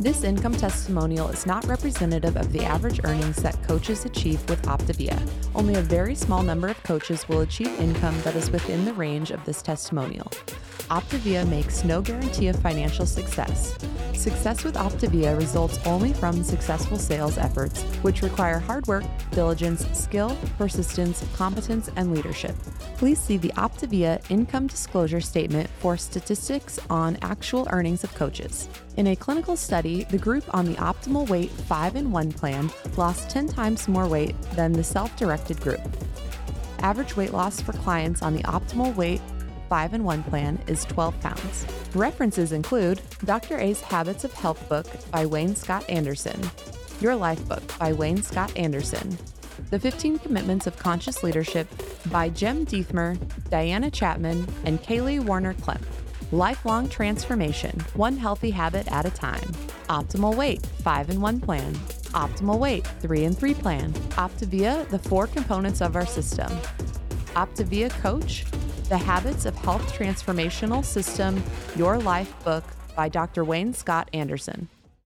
This 0.00 0.22
income 0.22 0.52
testimonial 0.52 1.26
is 1.26 1.44
not 1.44 1.66
representative 1.66 2.36
of 2.36 2.52
the 2.52 2.64
average 2.64 3.00
earnings 3.02 3.34
that 3.42 3.60
coaches 3.64 4.04
achieve 4.04 4.48
with 4.48 4.62
Optavia. 4.62 5.20
Only 5.56 5.74
a 5.74 5.80
very 5.80 6.14
small 6.14 6.44
number 6.44 6.68
of 6.68 6.80
coaches 6.84 7.28
will 7.28 7.40
achieve 7.40 7.80
income 7.80 8.14
that 8.22 8.36
is 8.36 8.48
within 8.52 8.84
the 8.84 8.92
range 8.92 9.32
of 9.32 9.44
this 9.44 9.60
testimonial. 9.60 10.30
Optavia 10.88 11.48
makes 11.48 11.82
no 11.82 12.00
guarantee 12.00 12.46
of 12.46 12.54
financial 12.60 13.06
success. 13.06 13.76
Success 14.14 14.62
with 14.62 14.76
Optavia 14.76 15.36
results 15.36 15.80
only 15.84 16.12
from 16.12 16.44
successful 16.44 16.96
sales 16.96 17.36
efforts, 17.36 17.82
which 18.02 18.22
require 18.22 18.60
hard 18.60 18.86
work, 18.86 19.04
diligence, 19.32 19.84
skill, 19.98 20.38
persistence, 20.58 21.24
competence, 21.34 21.90
and 21.96 22.14
leadership. 22.14 22.54
Please 22.98 23.18
see 23.18 23.36
the 23.36 23.52
Optavia 23.56 24.22
income 24.30 24.68
disclosure 24.68 25.20
statement 25.20 25.68
for 25.80 25.96
statistics 25.96 26.78
on 26.88 27.18
actual 27.20 27.66
earnings 27.72 28.04
of 28.04 28.14
coaches. 28.14 28.68
In 28.98 29.06
a 29.06 29.14
clinical 29.14 29.56
study, 29.56 30.02
the 30.10 30.18
group 30.18 30.52
on 30.52 30.64
the 30.64 30.74
optimal 30.74 31.28
weight 31.28 31.52
5 31.52 31.94
in 31.94 32.10
1 32.10 32.32
plan 32.32 32.68
lost 32.96 33.30
10 33.30 33.46
times 33.46 33.86
more 33.86 34.08
weight 34.08 34.34
than 34.56 34.72
the 34.72 34.82
self 34.82 35.16
directed 35.16 35.60
group. 35.60 35.80
Average 36.80 37.16
weight 37.16 37.32
loss 37.32 37.60
for 37.60 37.74
clients 37.74 38.22
on 38.22 38.34
the 38.34 38.42
optimal 38.42 38.92
weight 38.96 39.20
5 39.68 39.94
in 39.94 40.02
1 40.02 40.24
plan 40.24 40.58
is 40.66 40.84
12 40.86 41.20
pounds. 41.20 41.64
References 41.94 42.50
include 42.50 43.00
Dr. 43.24 43.60
A's 43.60 43.80
Habits 43.80 44.24
of 44.24 44.32
Health 44.32 44.68
book 44.68 44.88
by 45.12 45.24
Wayne 45.24 45.54
Scott 45.54 45.88
Anderson, 45.88 46.50
Your 47.00 47.14
Life 47.14 47.46
book 47.46 47.62
by 47.78 47.92
Wayne 47.92 48.20
Scott 48.20 48.52
Anderson, 48.56 49.16
The 49.70 49.78
15 49.78 50.18
Commitments 50.18 50.66
of 50.66 50.76
Conscious 50.76 51.22
Leadership 51.22 51.68
by 52.10 52.30
Jim 52.30 52.66
Dethmer, 52.66 53.16
Diana 53.48 53.92
Chapman, 53.92 54.44
and 54.64 54.82
Kaley 54.82 55.24
Warner 55.24 55.54
Klemp. 55.54 55.84
Lifelong 56.30 56.90
Transformation, 56.90 57.80
One 57.94 58.18
Healthy 58.18 58.50
Habit 58.50 58.86
at 58.92 59.06
a 59.06 59.10
Time. 59.10 59.50
Optimal 59.88 60.36
Weight, 60.36 60.64
5 60.82 61.08
in 61.08 61.22
1 61.22 61.40
Plan. 61.40 61.74
Optimal 62.12 62.58
Weight, 62.58 62.86
3 63.00 63.24
in 63.24 63.32
3 63.32 63.54
Plan. 63.54 63.92
Optavia, 64.10 64.86
the 64.90 64.98
four 64.98 65.26
components 65.26 65.80
of 65.80 65.96
our 65.96 66.04
system. 66.04 66.48
Optavia 67.34 67.88
Coach, 68.02 68.44
The 68.90 68.98
Habits 68.98 69.46
of 69.46 69.56
Health 69.56 69.90
Transformational 69.94 70.84
System, 70.84 71.42
Your 71.76 71.96
Life 71.96 72.34
book 72.44 72.64
by 72.94 73.08
Dr. 73.08 73.42
Wayne 73.42 73.72
Scott 73.72 74.10
Anderson. 74.12 74.68